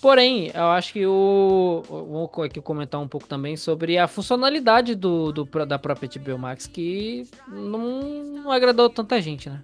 [0.00, 1.82] Porém, eu acho que o.
[1.88, 6.66] Vou aqui comentar um pouco também sobre a funcionalidade do, do da própria HBO Max,
[6.66, 9.62] que não, não agradou tanta gente, né?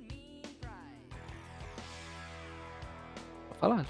[3.58, 3.84] Falar.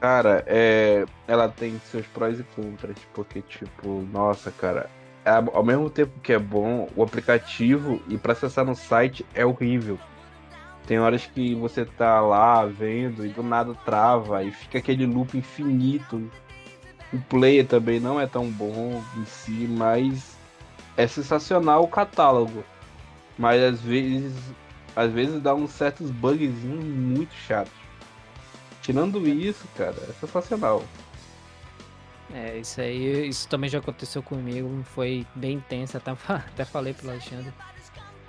[0.00, 4.88] Cara, é, ela tem seus prós e contras, porque, tipo, nossa, cara,
[5.24, 9.44] é- ao mesmo tempo que é bom, o aplicativo e pra acessar no site é
[9.44, 9.98] horrível.
[10.88, 15.36] Tem horas que você tá lá vendo e do nada trava e fica aquele loop
[15.36, 16.32] infinito.
[17.12, 20.34] O player também não é tão bom em si, mas
[20.96, 22.64] é sensacional o catálogo.
[23.36, 24.34] Mas às vezes,
[24.96, 27.72] às vezes dá uns certos bugzinhos muito chatos.
[28.80, 30.82] Tirando isso, cara, é sensacional.
[32.32, 37.10] É, isso aí, isso também já aconteceu comigo, foi bem intenso, até, até falei pro
[37.10, 37.52] Alexandre.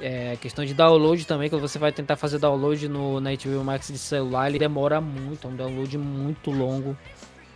[0.02, 3.32] É, questão de download também, quando você vai tentar fazer download no, na
[3.64, 6.98] Max de celular, ele demora muito, é um download muito longo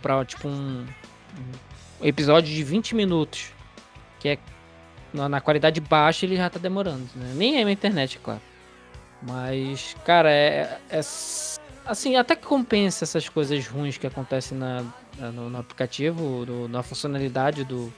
[0.02, 0.84] pra, tipo, um,
[2.00, 3.50] um episódio de 20 minutos,
[4.20, 4.38] que é
[5.12, 7.32] na, na qualidade baixa ele já tá demorando, né?
[7.34, 8.40] Nem é na internet, claro.
[9.22, 14.84] Mas, cara, é, é s- assim, até que compensa essas coisas ruins que acontecem na,
[15.32, 17.90] no, no aplicativo, na funcionalidade do,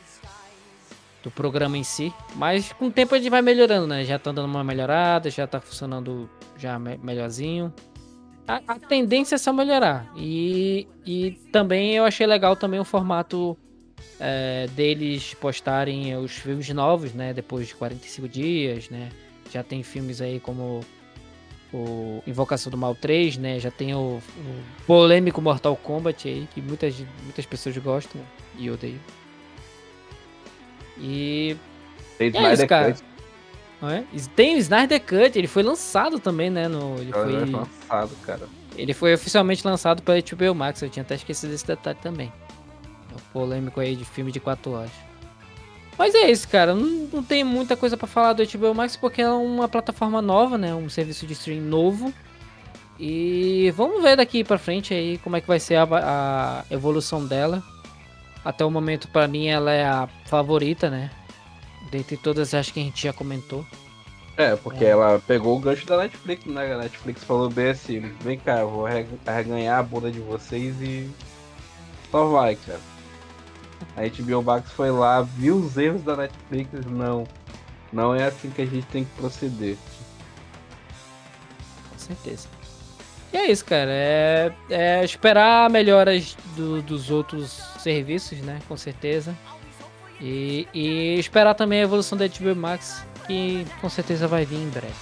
[1.26, 2.14] do programa em si.
[2.36, 4.04] Mas com o tempo a gente vai melhorando, né?
[4.04, 7.74] Já tá dando uma melhorada, já tá funcionando já me- melhorzinho.
[8.46, 10.08] A, a tendência é só melhorar.
[10.16, 13.58] E, e também eu achei legal também o formato
[14.20, 17.32] é, deles postarem os filmes novos, né?
[17.34, 19.08] Depois de 45 dias, né?
[19.52, 20.80] Já tem filmes aí como
[21.74, 23.58] o Invocação do Mal 3, né?
[23.58, 26.94] Já tem o, o polêmico Mortal Kombat aí, que muitas,
[27.24, 28.20] muitas pessoas gostam
[28.56, 29.00] e odeiam.
[30.98, 31.56] E.
[32.18, 32.92] Tem é isso, cara.
[32.92, 33.04] Cut.
[33.82, 34.04] É?
[34.34, 36.66] Tem o Snyder Cut, ele foi lançado também, né?
[36.66, 38.48] No, ele, foi, é lançado, cara.
[38.76, 42.32] ele foi oficialmente lançado pela HBO Max, eu tinha até esquecido esse detalhe também.
[43.12, 44.90] É o polêmico aí de filme de 4 horas.
[45.98, 46.74] Mas é isso, cara.
[46.74, 50.58] Não, não tem muita coisa pra falar do HBO Max porque é uma plataforma nova,
[50.58, 50.74] né?
[50.74, 52.12] Um serviço de stream novo.
[52.98, 57.26] E vamos ver daqui pra frente aí como é que vai ser a, a evolução
[57.26, 57.62] dela.
[58.46, 61.10] Até o momento, pra mim, ela é a favorita, né?
[61.90, 63.66] Dentre todas as que a gente já comentou.
[64.36, 66.72] É, porque ela pegou o gancho da Netflix, né?
[66.72, 71.10] A Netflix falou bem assim, vem cá, eu vou arreganhar a bunda de vocês e.
[72.12, 72.78] Só vai, cara.
[73.96, 77.26] A HBO Max foi lá, viu os erros da Netflix, não.
[77.92, 79.76] Não é assim que a gente tem que proceder.
[81.90, 82.55] Com certeza.
[83.32, 83.90] E é isso, cara.
[83.90, 88.58] É, é esperar melhoras do- dos outros serviços, né?
[88.68, 89.36] Com certeza.
[90.20, 94.68] E, e esperar também a evolução da HBO Max, que com certeza vai vir em
[94.70, 94.94] breve.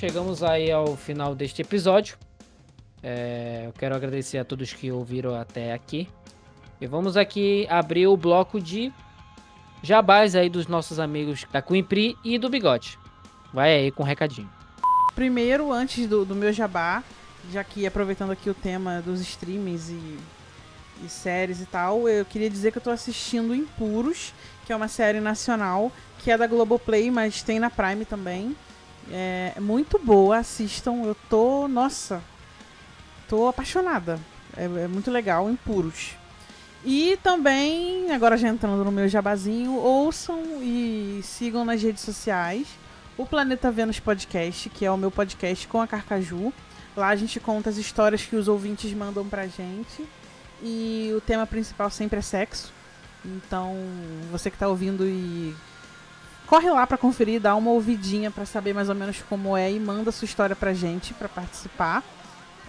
[0.00, 2.16] Chegamos aí ao final deste episódio.
[3.02, 6.08] É, eu quero agradecer a todos que ouviram até aqui.
[6.80, 8.90] E vamos aqui abrir o bloco de
[9.82, 12.98] jabás aí dos nossos amigos da Quimpri e do Bigode.
[13.52, 14.48] Vai aí com um recadinho.
[15.14, 17.04] Primeiro, antes do, do meu jabá,
[17.52, 20.18] já que aproveitando aqui o tema dos streamings e,
[21.04, 24.32] e séries e tal, eu queria dizer que eu tô assistindo Impuros,
[24.64, 28.56] que é uma série nacional, que é da Globoplay, mas tem na Prime também.
[29.10, 31.02] É muito boa, assistam.
[31.04, 32.22] Eu tô, nossa,
[33.28, 34.18] tô apaixonada.
[34.56, 36.16] É, é muito legal, Impuros.
[36.84, 42.66] E também, agora já entrando no meu jabazinho, ouçam e sigam nas redes sociais
[43.18, 46.52] o Planeta Vênus Podcast, que é o meu podcast com a Carcaju.
[46.96, 50.06] Lá a gente conta as histórias que os ouvintes mandam pra gente.
[50.62, 52.72] E o tema principal sempre é sexo.
[53.24, 53.76] Então,
[54.30, 55.54] você que tá ouvindo e
[56.50, 59.78] corre lá pra conferir, dá uma ouvidinha pra saber mais ou menos como é e
[59.78, 62.02] manda sua história pra gente pra participar.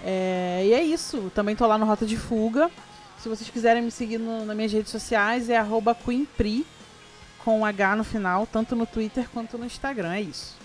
[0.06, 1.32] É, e é isso.
[1.34, 2.70] Também tô lá no Rota de Fuga.
[3.18, 5.60] Se vocês quiserem me seguir no, nas minhas redes sociais, é
[6.06, 6.64] QueenPri,
[7.44, 10.14] com H no final, tanto no Twitter quanto no Instagram.
[10.14, 10.56] É isso.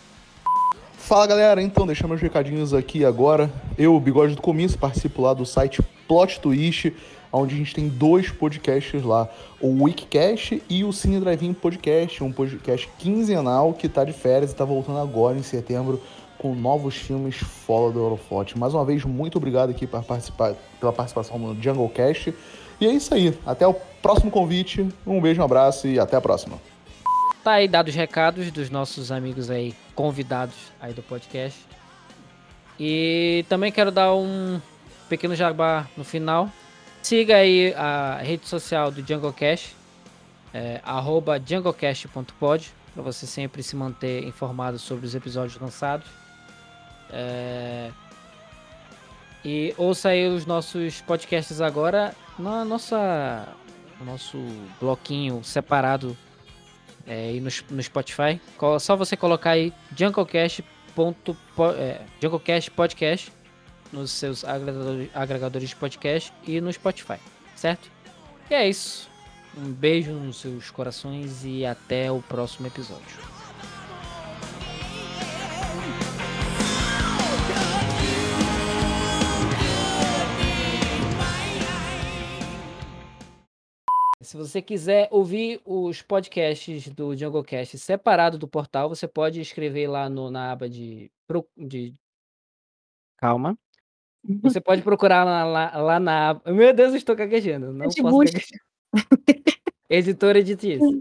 [0.98, 3.50] Fala galera, então deixar meus recadinhos aqui agora.
[3.78, 6.92] Eu, Bigode do Começo, participo lá do site Plot Twist,
[7.36, 9.28] onde a gente tem dois podcasts lá,
[9.60, 14.54] o Wikicast e o Cine Drive-In Podcast, um podcast quinzenal que tá de férias e
[14.54, 16.00] tá voltando agora em setembro
[16.38, 18.58] com novos filmes fora do Eurofote.
[18.58, 22.34] Mais uma vez, muito obrigado aqui participar, pela participação no Jungle Cast.
[22.80, 26.20] E é isso aí, até o próximo convite, um beijo, um abraço e até a
[26.20, 26.58] próxima.
[27.42, 31.58] Tá aí dados os recados dos nossos amigos aí, convidados aí do podcast.
[32.78, 34.60] E também quero dar um
[35.08, 36.50] pequeno jabá no final.
[37.06, 39.76] Siga aí a rede social do JungleCast,
[40.52, 46.08] é, arroba junglecast.pod, para você sempre se manter informado sobre os episódios lançados.
[47.12, 47.92] É,
[49.44, 53.46] e ouça aí os nossos podcasts agora na nossa
[54.00, 54.36] no nosso
[54.80, 56.16] bloquinho separado
[57.06, 58.40] é, no, no Spotify.
[58.80, 62.68] Só você colocar aí Junglecast, ponto, po- é, Junglecast
[63.92, 64.44] nos seus
[65.14, 67.18] agregadores, de podcast e no Spotify,
[67.54, 67.90] certo?
[68.50, 69.08] E é isso.
[69.56, 73.16] Um beijo nos seus corações e até o próximo episódio.
[84.20, 90.08] Se você quiser ouvir os podcasts do JungleCast separado do portal, você pode escrever lá
[90.08, 91.10] no- na aba de,
[91.56, 91.94] de-
[93.18, 93.56] Calma.
[94.42, 96.40] Você pode procurar lá, lá- lá na.
[96.46, 97.72] Meu Deus, eu estou gaguejando.
[97.72, 98.38] Não posso busca.
[98.38, 98.60] gaguejar.
[99.88, 101.00] Editor edite isso.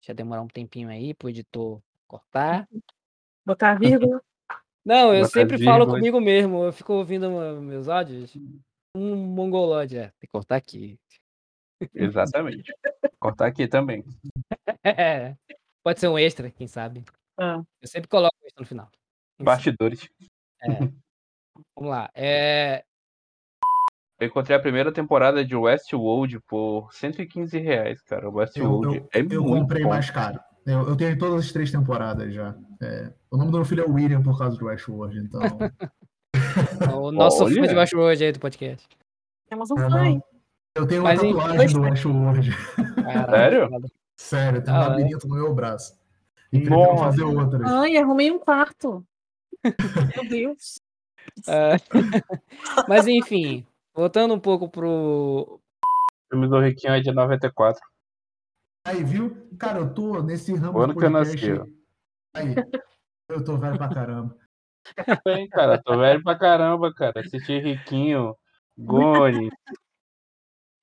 [0.00, 2.68] Deixa demorar um tempinho aí pro editor cortar.
[3.44, 4.22] Botar a vírgula.
[4.84, 5.98] Não, eu Botar sempre falo vírgula.
[5.98, 6.64] comigo mesmo.
[6.64, 7.28] Eu fico ouvindo
[7.60, 8.36] meus áudios.
[8.96, 9.96] Um mongolóide.
[9.98, 10.98] É, tem que cortar aqui.
[11.94, 12.72] Exatamente.
[13.18, 14.04] Cortar aqui também.
[14.84, 15.34] É,
[15.82, 17.04] Pode ser um extra, quem sabe.
[17.38, 17.62] Ah.
[17.80, 18.90] Eu sempre coloco um extra no final.
[19.40, 20.08] Bastidores.
[20.62, 20.68] É.
[21.76, 22.10] Vamos lá.
[22.14, 22.84] É,
[24.18, 28.24] Eu encontrei a primeira temporada de Westworld por 115 reais, cara.
[28.26, 29.90] Eu, Westworld eu, é eu muito comprei bom.
[29.90, 30.40] mais caro.
[30.66, 32.54] Eu, eu tenho todas as três temporadas já.
[32.82, 35.40] É, o nome do meu filho é William por causa do Westworld, então.
[36.98, 37.78] o nosso fã de Olha.
[37.78, 38.88] Westworld aí do podcast.
[39.48, 40.20] Temos um É, fã.
[40.74, 42.50] Eu tenho uma Mas em- tatuagem do Westworld.
[43.30, 43.70] Sério?
[44.16, 44.88] Sério, tem um hora.
[44.90, 45.98] labirinto no meu braço.
[46.52, 47.62] E pretendo fazer outras.
[47.70, 49.04] Ai, arrumei um quarto.
[50.16, 50.78] Meu Deus.
[51.48, 51.76] É.
[52.88, 55.60] Mas enfim, voltando um pouco pro.
[55.60, 55.60] O
[56.30, 57.80] filme do Riquinho é de 94.
[58.86, 59.48] Aí, viu?
[59.58, 61.48] Cara, eu tô nesse ramo O ano do que eu podcast.
[61.48, 61.66] nasci, ó.
[62.34, 62.54] Aí,
[63.28, 64.36] eu tô velho pra caramba.
[65.24, 67.20] Bem, cara, tô velho pra caramba, cara.
[67.20, 68.36] Assisti Riquinho,
[68.78, 69.50] Goni.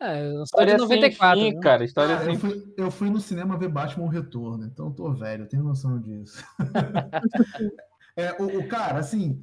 [0.02, 1.40] É, eu sou de História 94.
[1.40, 1.62] sem fim, né?
[1.62, 1.86] cara.
[1.86, 4.92] História Cara, sem eu, fui, eu fui no cinema ver Batman o Retorno, então eu
[4.94, 6.44] tô velho, eu tenho noção disso.
[8.16, 9.42] É, o, o cara, assim,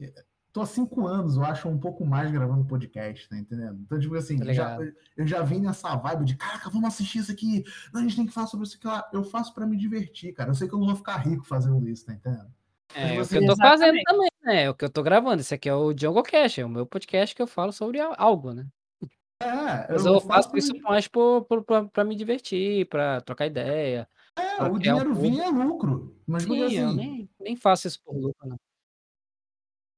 [0.53, 3.81] tô há cinco anos, eu acho, um pouco mais gravando podcast, tá entendendo?
[3.83, 4.79] Então, tipo assim, Tá eu já,
[5.17, 8.27] eu já vim nessa vibe de, caraca, vamos assistir isso aqui, não, a gente tem
[8.27, 9.09] que falar sobre isso aqui lá.
[9.13, 10.51] Eu faço pra me divertir, cara.
[10.51, 12.51] Eu sei que eu não vou ficar rico fazendo isso, tá entendendo?
[12.95, 13.81] É, o você- que eu tô Exatamente.
[13.81, 14.63] fazendo também, né?
[14.65, 15.41] É o que eu tô gravando.
[15.41, 18.15] Esse aqui é o Jungle Cast, é o meu podcast que eu falo sobre al-
[18.19, 18.67] algo, né?
[19.43, 21.09] É, Mas eu faço isso mais
[21.93, 24.07] pra me divertir, pra trocar ideia.
[24.37, 25.23] É, o um dinheiro público.
[25.23, 26.15] vinha é lucro.
[26.27, 28.59] Mas porque Sim, eu assim, nem, nem faço isso por lucro, não.